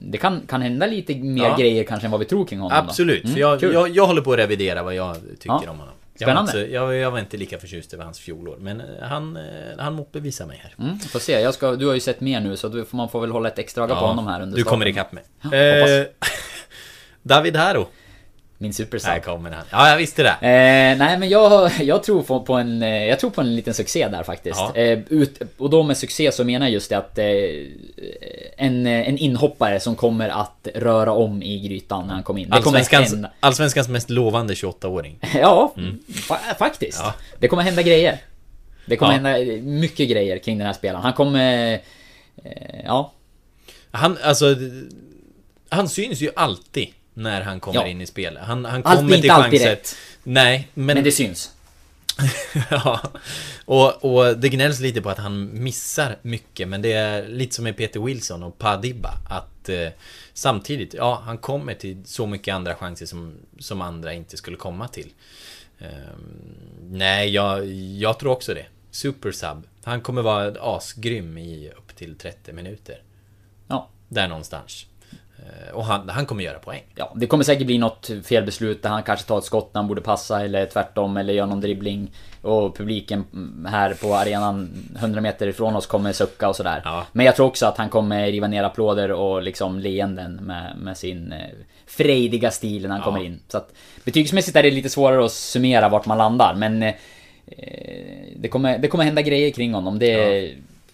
[0.01, 1.55] Det kan, kan hända lite mer Ja.
[1.57, 3.23] grejer kanske än vad vi tror kring honom Absolut.
[3.23, 5.59] Mm, för jag, jag, jag håller på att revidera vad jag tycker Ja.
[5.71, 5.93] om honom.
[6.17, 6.61] Jag var, Spännande.
[6.61, 9.43] inte, jag, jag var inte lika förtjust över hans fjolår, men eh, han, eh,
[9.79, 10.85] han motbevisar mig här.
[10.85, 13.21] Mm, får se, jag ska, du har ju sett mer nu så du, man får
[13.21, 14.91] väl hålla ett extra öga på honom här under du kommer starten.
[14.93, 15.23] ikapp mig.
[15.41, 16.05] Ja, Eh,
[17.21, 17.87] David Haro.
[18.63, 19.09] Min supersub.
[19.09, 19.65] Här kommer han.
[19.71, 20.29] Ja, jag visste det.
[20.29, 24.07] Eh, nej men jag, jag tror på, en, eh, jag tror på en liten succé
[24.07, 24.59] där faktiskt.
[24.59, 24.75] Ja.
[24.75, 27.25] Eh, ut, och då med succé så menar jag just det att eh,
[28.57, 32.49] en, eh, en inhoppare som kommer att röra om i grytan när han kommer in.
[32.49, 33.31] Det kommer Allsvenskans, hända.
[33.39, 35.19] allsvenskans mest lovande 28-åring.
[35.35, 35.73] Ja,
[36.27, 36.99] fa faktiskt.
[37.01, 37.13] Ja.
[37.39, 38.17] Det kommer hända grejer.
[38.85, 39.37] Det kommer Ja.
[39.37, 41.03] hända mycket grejer kring den här spelaren.
[41.03, 41.73] Han kommer...
[42.43, 43.11] Eh, ja,
[43.91, 44.55] Han, alltså...
[45.69, 47.87] Han syns ju alltid när han kommer Ja.
[47.87, 48.37] in i spel.
[48.37, 49.69] Han, han Allt kommer till inte chanser.
[49.69, 49.95] rätt.
[50.23, 50.85] Nej, men...
[50.95, 51.51] men det syns.
[52.69, 52.99] ja.
[53.65, 57.63] Och, och det gnälls lite på att han missar mycket, men det är lite som
[57.63, 59.13] med Peter Wilson och Padibba.
[59.29, 59.87] Att eh,
[60.33, 64.87] samtidigt, ja, han kommer till så mycket andra chanser som, som andra inte skulle komma
[64.87, 65.09] till.
[65.79, 65.89] Ehm,
[66.89, 68.65] nej, jag, jag tror också det.
[68.91, 69.67] Super sub.
[69.83, 73.01] Han kommer vara asgrym i upp till 30 minuter.
[73.67, 73.89] Ja.
[74.09, 74.85] Där någonstans.
[75.43, 76.83] Eh, och han, han kommer göra poäng.
[76.95, 79.87] Ja, det kommer säkert bli något felbeslut där han kanske tar ett skott när han
[79.87, 83.23] borde passa eller tvärtom eller gör någon dribbling och publiken
[83.67, 84.69] här på arenan
[84.99, 86.81] 100 meter ifrån oss kommer sucka och sådär.
[86.85, 87.05] Ja.
[87.11, 90.97] Men jag tror också att han kommer riva ner applåder och liksom leenden med, med
[90.97, 91.39] sin eh,
[91.87, 93.05] frejdiga stil när han Ja.
[93.05, 93.39] kommer in.
[93.47, 93.73] Så att
[94.03, 96.93] betygsmässigt är det lite svårare att summera vart man landar men eh,
[98.35, 99.99] det, kommer, det kommer hända grejer kring honom.
[99.99, 100.53] Det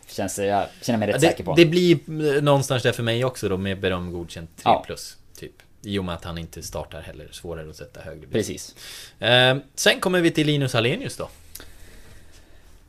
[0.10, 1.56] känns jag känner mig rätt det, säker på.
[1.56, 2.00] det blir
[2.36, 4.84] eh, någonstans där för mig också då med beröm godkänt 3 Ja.
[4.86, 5.18] plus.
[5.40, 5.52] Typ.
[5.82, 7.28] I och med att han inte startar heller.
[7.32, 8.32] Svårare att sätta högre betyg.
[8.34, 8.76] Precis.
[9.20, 11.30] Eh, sen kommer vi till Linus Alenius då.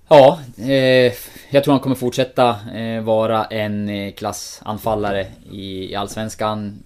[0.09, 1.13] Ja, eh,
[1.51, 6.83] jag tror han kommer fortsätta eh, vara en eh, klassanfallare i, i Allsvenskan.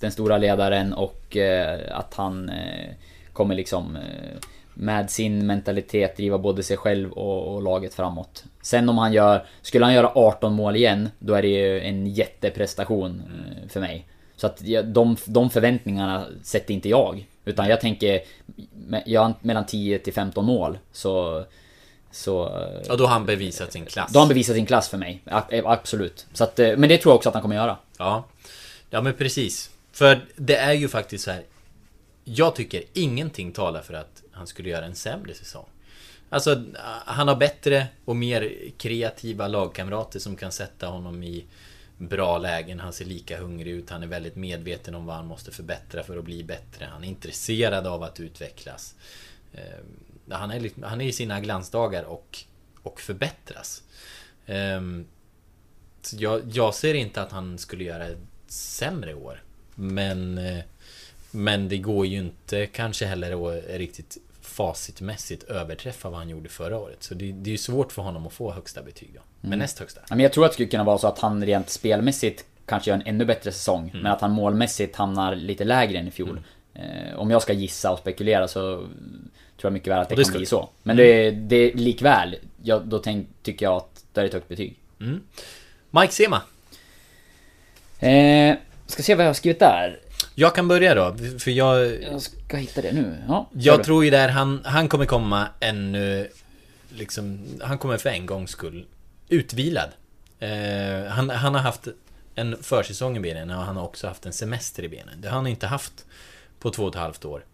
[0.00, 2.50] Den stora ledaren och eh, att han
[3.32, 3.98] kommer liksom
[4.78, 8.44] med sin mentalitet driva både sig själv och, och laget framåt.
[8.62, 12.06] Sen om han gör, skulle han göra 18 mål igen, då är det ju en
[12.06, 14.06] jätteprestation eh, för mig.
[14.36, 17.26] Så att de, de förväntningarna sätter inte jag.
[17.44, 18.20] Utan jag tänker,
[19.06, 20.78] jag har mellan 10 till 15 mål.
[20.92, 21.44] Så...
[22.10, 22.44] Så...
[22.46, 24.12] eh, Och då har han bevisat sin klass.
[24.12, 25.22] Då har han bevisat sin klass för mig.
[25.50, 26.26] Eh, Absolut.
[26.32, 27.76] Så att, men det tror jag också att han kommer göra.
[27.98, 28.24] Ja.
[28.90, 29.70] Ja men precis.
[29.92, 31.42] För det är ju faktiskt så här.
[32.28, 35.66] Jag tycker ingenting talar för att han skulle göra en sämre säsong.
[36.28, 36.64] Alltså,
[37.04, 41.44] han har bättre och mer kreativa lagkamrater som kan sätta honom i
[41.98, 42.80] bra lägen.
[42.80, 43.90] Han ser lika hungrig ut.
[43.90, 46.88] Han är väldigt medveten om vad han måste förbättra för att bli bättre.
[46.92, 48.94] Han är intresserad av att utvecklas.
[49.52, 49.84] Eh,
[50.30, 52.38] han är, liksom, han är i sina glansdagar och,
[52.82, 53.82] och förbättras.
[54.46, 55.06] Ehm,
[56.02, 59.42] så jag, jag ser inte att han skulle göra ett sämre år.
[59.74, 60.64] Men, eh,
[61.36, 66.78] men det går ju inte kanske heller att riktigt facitmässigt överträffa vad han gjorde förra
[66.78, 67.02] året.
[67.02, 69.20] Så det, det är ju svårt för honom att få högsta betyg då.
[69.40, 70.00] Men näst högsta.
[70.10, 72.96] Men jag tror att det skulle kunna vara så att han rent spelmässigt kanske gör
[72.96, 73.90] en ännu bättre säsong.
[73.94, 76.40] Men att han målmässigt hamnar lite lägre än i fjol.
[76.74, 78.90] Eh, om jag ska gissa och spekulera så tror
[79.58, 80.68] jag mycket väl att det, det kan bli så.
[80.82, 84.78] Men det, det likväl, ja, då tänk, tycker jag att det är ett högt betyg.
[85.90, 86.42] Mike Sema.
[87.98, 88.56] Eh,
[88.86, 90.00] ska se vad jag har skrivit där.
[90.38, 92.02] Jag kan börja då, för jag...
[92.02, 93.16] Jag ska hitta det nu.
[93.28, 96.28] Ja, Jag tror ju där han, han kommer komma ännu...
[96.88, 98.86] Liksom, han kommer för en gångs skull
[99.28, 99.88] utvilad.
[100.38, 101.88] Eh, han, han har haft
[102.34, 105.20] en försäsong i benen och han har också haft en semester i benen.
[105.20, 106.04] Det har han inte haft
[106.60, 107.44] på två och ett halvt år.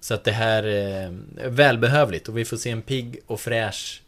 [0.00, 4.02] Så att det här eh, är välbehövligt och vi får se en pigg och fräsch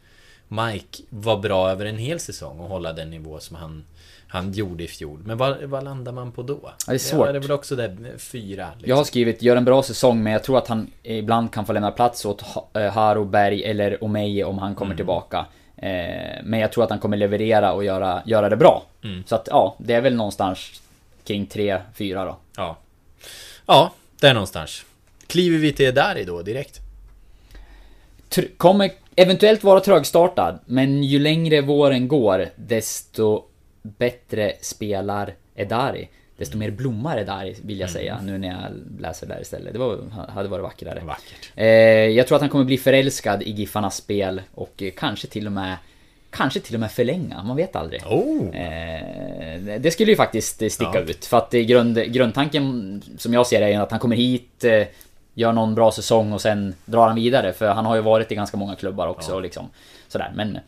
[0.49, 3.85] Mike vara bra över en hel säsong och hålla den nivå som han,
[4.33, 5.21] han gjorde i fjol.
[5.25, 6.59] Men vad, vad landar man på då?
[6.63, 7.27] Ja, det är svårt.
[7.27, 8.69] Ja, det är väl också där fyra.
[8.73, 8.91] Liksom.
[8.91, 11.73] Jag har skrivit gör en bra säsong men jag tror att han ibland kan få
[11.73, 15.47] lämna plats åt eh, Haro Berg eller Omeje om han kommer tillbaka.
[15.77, 15.91] Eh,
[16.45, 18.83] men jag tror att han kommer leverera och göra, göra det bra.
[19.05, 19.25] Mm.
[19.27, 20.83] Så att ja, det är väl någonstans
[21.25, 21.81] kring 3-4
[22.25, 22.37] då.
[22.57, 22.77] Ja.
[23.67, 24.85] Ja, där någonstans.
[25.27, 26.81] Kliver vi till Dari då direkt?
[28.31, 33.45] Tr- kommer eventuellt vara trögstartad, men ju längre våren går, desto
[33.83, 36.09] bättre spelar Edari.
[36.37, 39.73] Desto mer blommar Edari, vill jag säga, nu när jag läser där istället.
[39.73, 41.01] Det var, hade varit vackrare.
[41.05, 41.53] Vackert.
[41.55, 45.47] Eh, jag tror att han kommer bli förälskad i Giffarnas spel och eh, kanske till
[45.47, 45.77] och med
[46.31, 48.03] Kanske till och med förlänga, man vet aldrig.
[48.07, 48.57] Oh!
[48.57, 51.01] Eh, det skulle ju faktiskt eh, sticka Ja.
[51.01, 51.25] ut.
[51.25, 54.87] För att grund, grundtanken som jag ser det är att han kommer hit, eh,
[55.35, 57.53] gör någon bra säsong och sen drar han vidare.
[57.53, 59.31] För han har ju varit i ganska många klubbar också.
[59.31, 59.35] Ja.
[59.37, 59.69] Och liksom,
[60.09, 60.33] sådär.
[60.35, 60.59] Men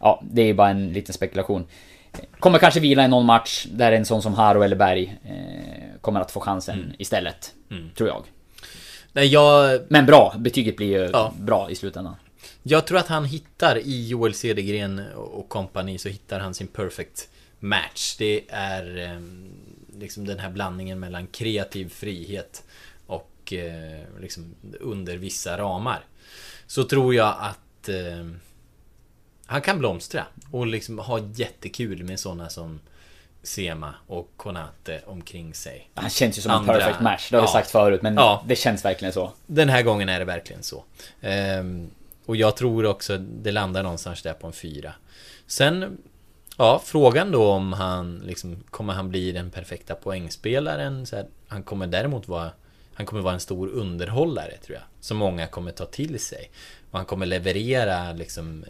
[0.00, 1.66] ja, det är ju bara en liten spekulation.
[2.38, 6.20] Kommer kanske vila i någon match där en sån som Haro eller Berg eh, kommer
[6.20, 6.92] att få chansen Mm.
[6.98, 7.54] istället.
[7.96, 8.24] Tror jag.
[9.12, 11.32] Nej, jag, Men bra, betyget blir ju Ja.
[11.38, 12.16] bra i slutändan.
[12.62, 17.28] jag tror att han hittar i Joel Cedergren och kompani så hittar han sin perfect
[17.58, 18.16] match.
[18.18, 19.20] Det är eh,
[20.00, 22.62] liksom den här blandningen mellan kreativ frihet
[23.06, 26.04] och eh, liksom under vissa ramar.
[26.66, 28.26] Så tror jag att eh,
[29.46, 32.80] han kan blomstra och liksom ha jättekul med sådana som
[33.42, 35.90] Sema och Konate omkring sig.
[35.94, 37.52] Han känns ju som Andra- en perfect match, det har vi ja.
[37.52, 38.02] sagt förut.
[38.02, 38.44] Men Ja.
[38.48, 39.32] det känns verkligen så.
[39.46, 40.84] Den här gången är det verkligen så.
[41.20, 41.90] Ehm,
[42.26, 44.92] och jag tror också det landar någonstans där på en fyra.
[45.46, 45.98] Sen,
[46.58, 51.06] ja, frågan då om han liksom, kommer han bli den perfekta poängspelaren?
[51.06, 52.50] Så här, han kommer däremot vara,
[52.94, 54.84] han kommer vara en stor underhållare tror jag.
[55.00, 56.50] Som många kommer ta till sig.
[56.90, 58.64] Och han kommer leverera liksom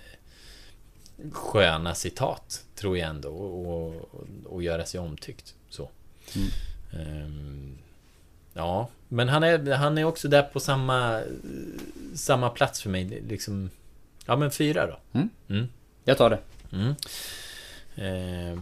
[1.33, 3.29] sköna citat, tror jag ändå.
[3.29, 4.11] Och, och,
[4.45, 5.55] och göra sig omtyckt.
[5.69, 5.91] Så.
[6.93, 7.79] Ehm,
[8.57, 11.21] Ja, men han är, han är också där på samma,
[12.14, 13.05] samma plats för mig.
[13.05, 13.71] Det Liksom,
[14.27, 14.99] ja men fyra då.
[15.12, 15.29] Mm.
[15.49, 15.69] Mm.
[16.05, 16.39] Jag tar det.
[16.73, 16.95] Mm.
[17.97, 18.61] Eh,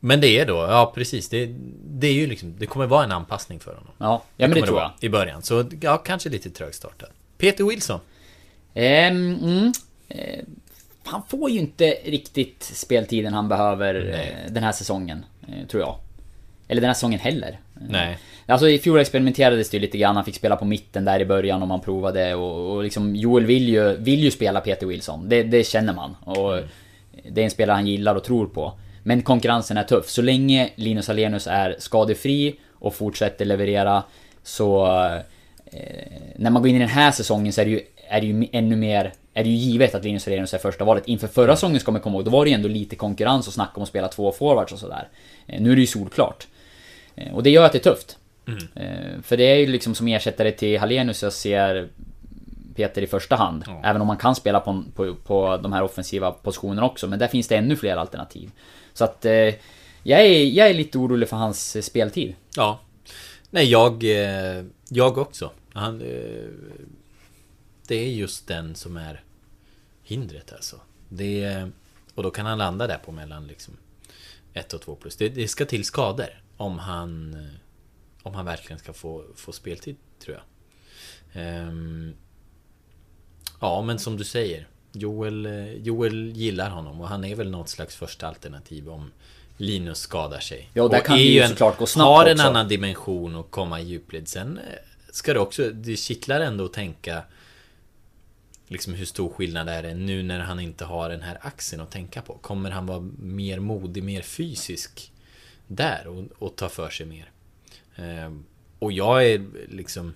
[0.00, 1.28] men det är då, ja precis.
[1.28, 1.54] Det,
[1.84, 3.92] det är ju liksom, det kommer vara en anpassning för honom.
[3.98, 4.92] Ja, ja men det kommer tror jag.
[5.00, 5.42] I början.
[5.42, 7.08] Så ja, kanske lite trögstartad.
[7.38, 8.00] Peter Wilson.
[8.74, 9.72] Ehm, mm,
[10.08, 10.44] eh,
[11.06, 14.36] han får ju inte riktigt speltiden han behöver Nej.
[14.46, 15.96] eh, den här säsongen, eh, tror jag.
[16.68, 17.48] Eller den här säsongen heller.
[17.48, 18.18] Eh, Nej.
[18.46, 21.24] Alltså i fjol experimenterades det ju lite grann, han fick spela på mitten där i
[21.24, 25.28] början om man provade och, och liksom Joel vill ju, vill ju spela Peter Wilson.
[25.28, 26.16] Det, det känner man.
[26.24, 26.60] Och
[27.30, 28.72] det är en spelare han gillar och tror på.
[29.02, 30.08] Men konkurrensen är tuff.
[30.08, 34.02] Så länge Linus Alenius är skadefri och fortsätter leverera
[34.42, 34.86] så...
[35.66, 35.80] Eh,
[36.36, 38.46] när man går in i den här säsongen så är det ju, är det ju
[38.52, 39.12] ännu mer...
[39.36, 41.06] Är det ju givet att Linus Alenius är första valet.
[41.08, 43.54] Inför förra säsongen ska man komma ihåg, då var det ju ändå lite konkurrens och
[43.54, 45.08] snack om att spela två forwards och sådär.
[45.46, 46.46] Eh, nu är det ju solklart.
[47.14, 48.18] Eh, och det gör att det är tufft.
[48.74, 51.88] Eh, För det är ju liksom som ersättare till Hallenius jag ser
[52.74, 53.64] Peter i första hand.
[53.66, 53.80] Ja.
[53.84, 57.06] Även om man kan spela på, på, på de här offensiva positionerna också.
[57.06, 58.50] Men där finns det ännu fler alternativ.
[58.94, 59.54] Så att eh,
[60.02, 62.34] jag, är, jag är lite orolig för hans speltid.
[62.56, 62.80] Ja.
[63.50, 64.04] Nej, jag,
[64.88, 65.50] jag också.
[65.72, 65.98] Han,
[67.88, 69.22] det är just den som är
[70.06, 70.80] hindret alltså.
[71.08, 71.66] Det,
[72.14, 73.76] och då kan han landa där på mellan liksom
[74.52, 75.16] 1 och 2 plus.
[75.16, 77.46] Det, det ska till skador om han eh,
[78.22, 80.42] om han verkligen ska få, få speltid, tror jag.
[81.42, 82.14] Ehm,
[83.60, 84.68] ja, men som du säger.
[84.92, 89.10] Joel, eh, Joel gillar honom och han är väl något slags första alternativ om
[89.56, 90.70] Linus skadar sig.
[90.74, 92.46] Ja, och där Och kan det ju en- såklart gå snabbt Har en också.
[92.46, 94.28] annan dimension och komma i djupled.
[94.28, 94.64] Sen eh,
[95.12, 97.22] ska det också, det kittlar ändå att tänka
[98.68, 101.90] Liksom hur stor skillnad är det nu när han inte har den här axeln att
[101.90, 102.38] tänka på?
[102.38, 105.12] Kommer han vara mer modig, mer fysisk
[105.66, 107.30] där och, och ta för sig mer?
[107.96, 108.32] Eh,
[108.78, 110.14] och jag är liksom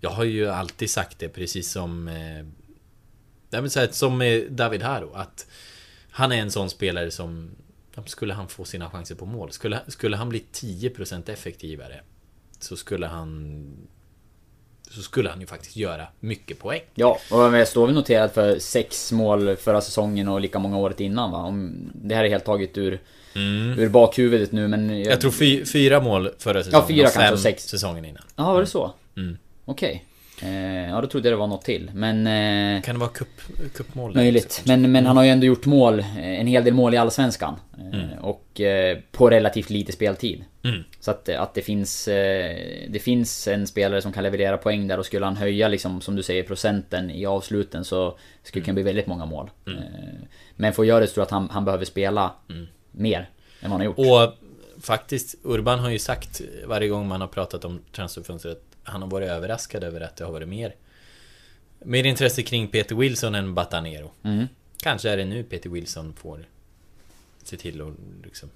[0.00, 2.46] Jag har ju alltid sagt det precis som eh,
[3.50, 5.46] nej, så här, Som med David Haro att
[6.10, 7.50] Han är en sån spelare som
[8.06, 12.00] Skulle han få sina chanser på mål Skulle, skulle han bli 10% effektivare
[12.58, 13.88] Så skulle han
[14.94, 18.58] så skulle han ju faktiskt göra mycket poäng Ja, och jag står väl noterad för
[18.58, 21.38] sex mål förra säsongen och lika många året innan va?
[21.38, 23.00] Om, det här är helt taget ur,
[23.78, 24.84] ur bakhuvudet nu men...
[24.90, 25.02] Mm.
[25.02, 27.68] Jag tror fy, fyra mål förra säsongen fyra och kanske, fem och sex.
[27.68, 28.92] säsongen innan Ja, var det så?
[29.16, 29.36] Mm.
[29.64, 29.94] Okej.
[29.94, 30.13] Eh,
[30.90, 31.90] ja, då trodde jag det var något till.
[31.94, 32.26] Men...
[32.76, 33.28] Eh, Kan det vara cup,
[33.74, 34.14] cupmål?
[34.14, 34.62] Möjligt.
[34.66, 37.54] Men, men han har ju ändå gjort mål, eh, en hel del mål i Allsvenskan.
[37.78, 38.18] Eh, Mm.
[38.18, 40.44] Och eh, på relativt lite speltid.
[40.64, 40.82] Mm.
[41.00, 42.08] Så att, att det finns...
[42.08, 42.56] eh,
[42.88, 46.16] Det finns en spelare som kan leverera poäng där och skulle han höja liksom, som
[46.16, 49.50] du säger, procenten i avsluten så skulle det kunna bli väldigt många mål.
[49.66, 49.78] Mm.
[49.78, 49.84] Eh,
[50.56, 52.32] Men för att göra det så tror jag att han, han behöver spela
[52.92, 53.18] mer
[53.60, 53.98] än vad han har gjort.
[53.98, 54.34] Och
[54.84, 59.28] faktiskt, Urban har ju sagt varje gång man har pratat om transferfönstret han har varit
[59.28, 60.74] överraskad över att det har varit mer
[61.86, 64.46] Mer intresse kring Peter Wilson än Batanero Mm.
[64.82, 66.44] Kanske är det nu Peter Wilson får
[67.42, 68.50] se till att liksom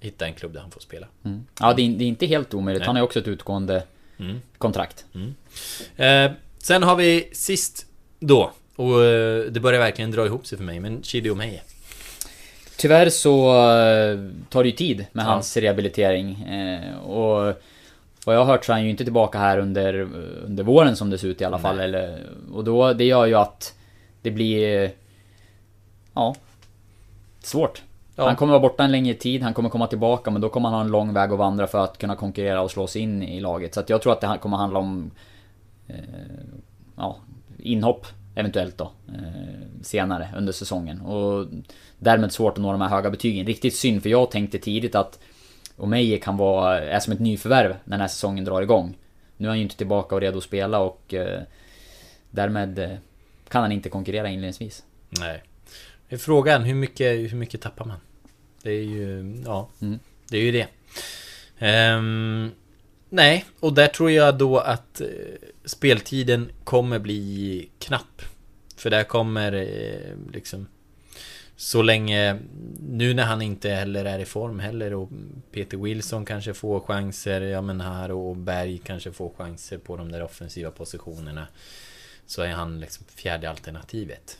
[0.00, 1.06] hitta en klubb där han får spela.
[1.24, 1.46] Mm.
[1.60, 2.80] Ja, det är, det är inte helt omöjligt.
[2.80, 2.86] Nej.
[2.86, 3.82] Han har ju också ett utgående
[4.18, 4.40] Mm.
[4.58, 5.04] kontrakt.
[5.96, 7.86] Eh, sen har vi sist
[8.18, 11.60] då, och eh, det börjar verkligen dra ihop sig för mig, men Chidi Omeje.
[12.76, 15.28] Tyvärr så eh, tar det ju tid med Ja.
[15.28, 16.42] hans rehabilitering.
[16.42, 17.62] Eh, och
[18.26, 20.00] vad jag har hört så är han ju inte tillbaka här under,
[20.44, 21.76] under våren som det ser ut i alla fall.
[21.76, 21.84] Nej.
[21.84, 23.74] Eller, och då, det gör ju att
[24.22, 24.90] det blir...
[26.14, 26.34] Ja...
[27.42, 27.82] Svårt.
[28.16, 28.26] Ja.
[28.26, 30.78] Han kommer vara borta en längre tid, han kommer komma tillbaka men då kommer han
[30.78, 33.40] ha en lång väg att vandra för att kunna konkurrera och slå sig in i
[33.40, 33.74] laget.
[33.74, 35.10] Så jag tror att det kommer handla om...
[35.88, 35.94] Eh,
[36.96, 37.16] ja,
[37.58, 38.90] inhopp eventuellt då.
[39.08, 41.00] Eh, senare under säsongen.
[41.00, 41.46] Och
[41.98, 43.46] därmed svårt att nå de här höga betygen.
[43.46, 45.18] Riktigt synd för jag tänkte tidigt att
[45.80, 48.98] Omeje kan vara, är som ett nyförvärv när den här säsongen drar igång.
[49.36, 51.40] Nu är han ju inte tillbaka och redo att spela och eh,
[52.30, 52.90] därmed eh,
[53.48, 54.84] kan han inte konkurrera inledningsvis.
[55.08, 55.42] Nej.
[56.08, 57.96] Är frågan, hur mycket, hur mycket tappar man?
[58.62, 59.98] Det är ju, ja, Mm.
[60.28, 60.66] det är ju det.
[61.58, 62.50] Ehm,
[63.08, 65.06] nej, och där tror jag då att eh,
[65.64, 68.22] speltiden kommer bli knapp.
[68.76, 70.66] För där kommer eh, liksom
[71.60, 72.38] så länge
[72.90, 75.08] nu när han inte heller är i form heller och
[75.52, 80.12] Peter Wilson kanske får chanser, ja men här och Berg kanske får chanser på de
[80.12, 81.46] där offensiva positionerna.
[82.26, 84.38] Så är han liksom fjärde alternativet.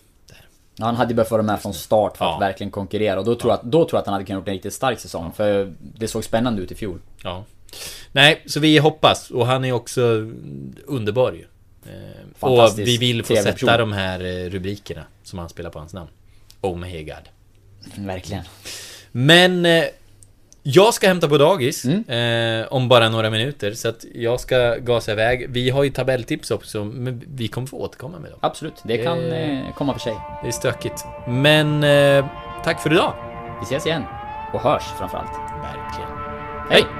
[0.76, 2.38] Ja, Han hade ju behövt vara med från start för att Ja.
[2.38, 4.48] verkligen konkurrera och då tror, jag, att, då tror jag att han hade kunnat gjort
[4.48, 5.32] en riktigt stark säsong.
[5.32, 6.98] För det såg spännande ut i fjol.
[7.24, 7.44] Ja.
[8.12, 9.30] Nej, så vi hoppas.
[9.30, 10.00] Och han är också
[10.86, 11.44] underbar ju.
[11.92, 15.94] Eh, Och vi vill få sätta de här eh, rubrikerna som han spelar på hans
[15.94, 16.10] namn.
[16.60, 17.28] Oh my god.
[18.06, 18.42] Verkligen.
[19.12, 19.84] Men eh,
[20.62, 22.60] jag ska hämta på dagis Mm.
[22.62, 23.72] eh, om bara några minuter.
[23.72, 25.46] Så att jag ska gasa iväg.
[25.50, 28.38] Vi har ju tabelltips också, men vi kommer få återkomma med dem.
[28.42, 29.58] Absolut, det kan Eh.
[29.68, 30.14] eh, komma för sig.
[30.42, 31.04] Det är stökigt.
[31.28, 32.26] Men eh,
[32.64, 33.14] tack för idag.
[33.60, 34.02] Vi ses igen.
[34.52, 35.32] Och hörs framförallt.
[35.62, 36.10] Verkligen.
[36.70, 36.99] Hej!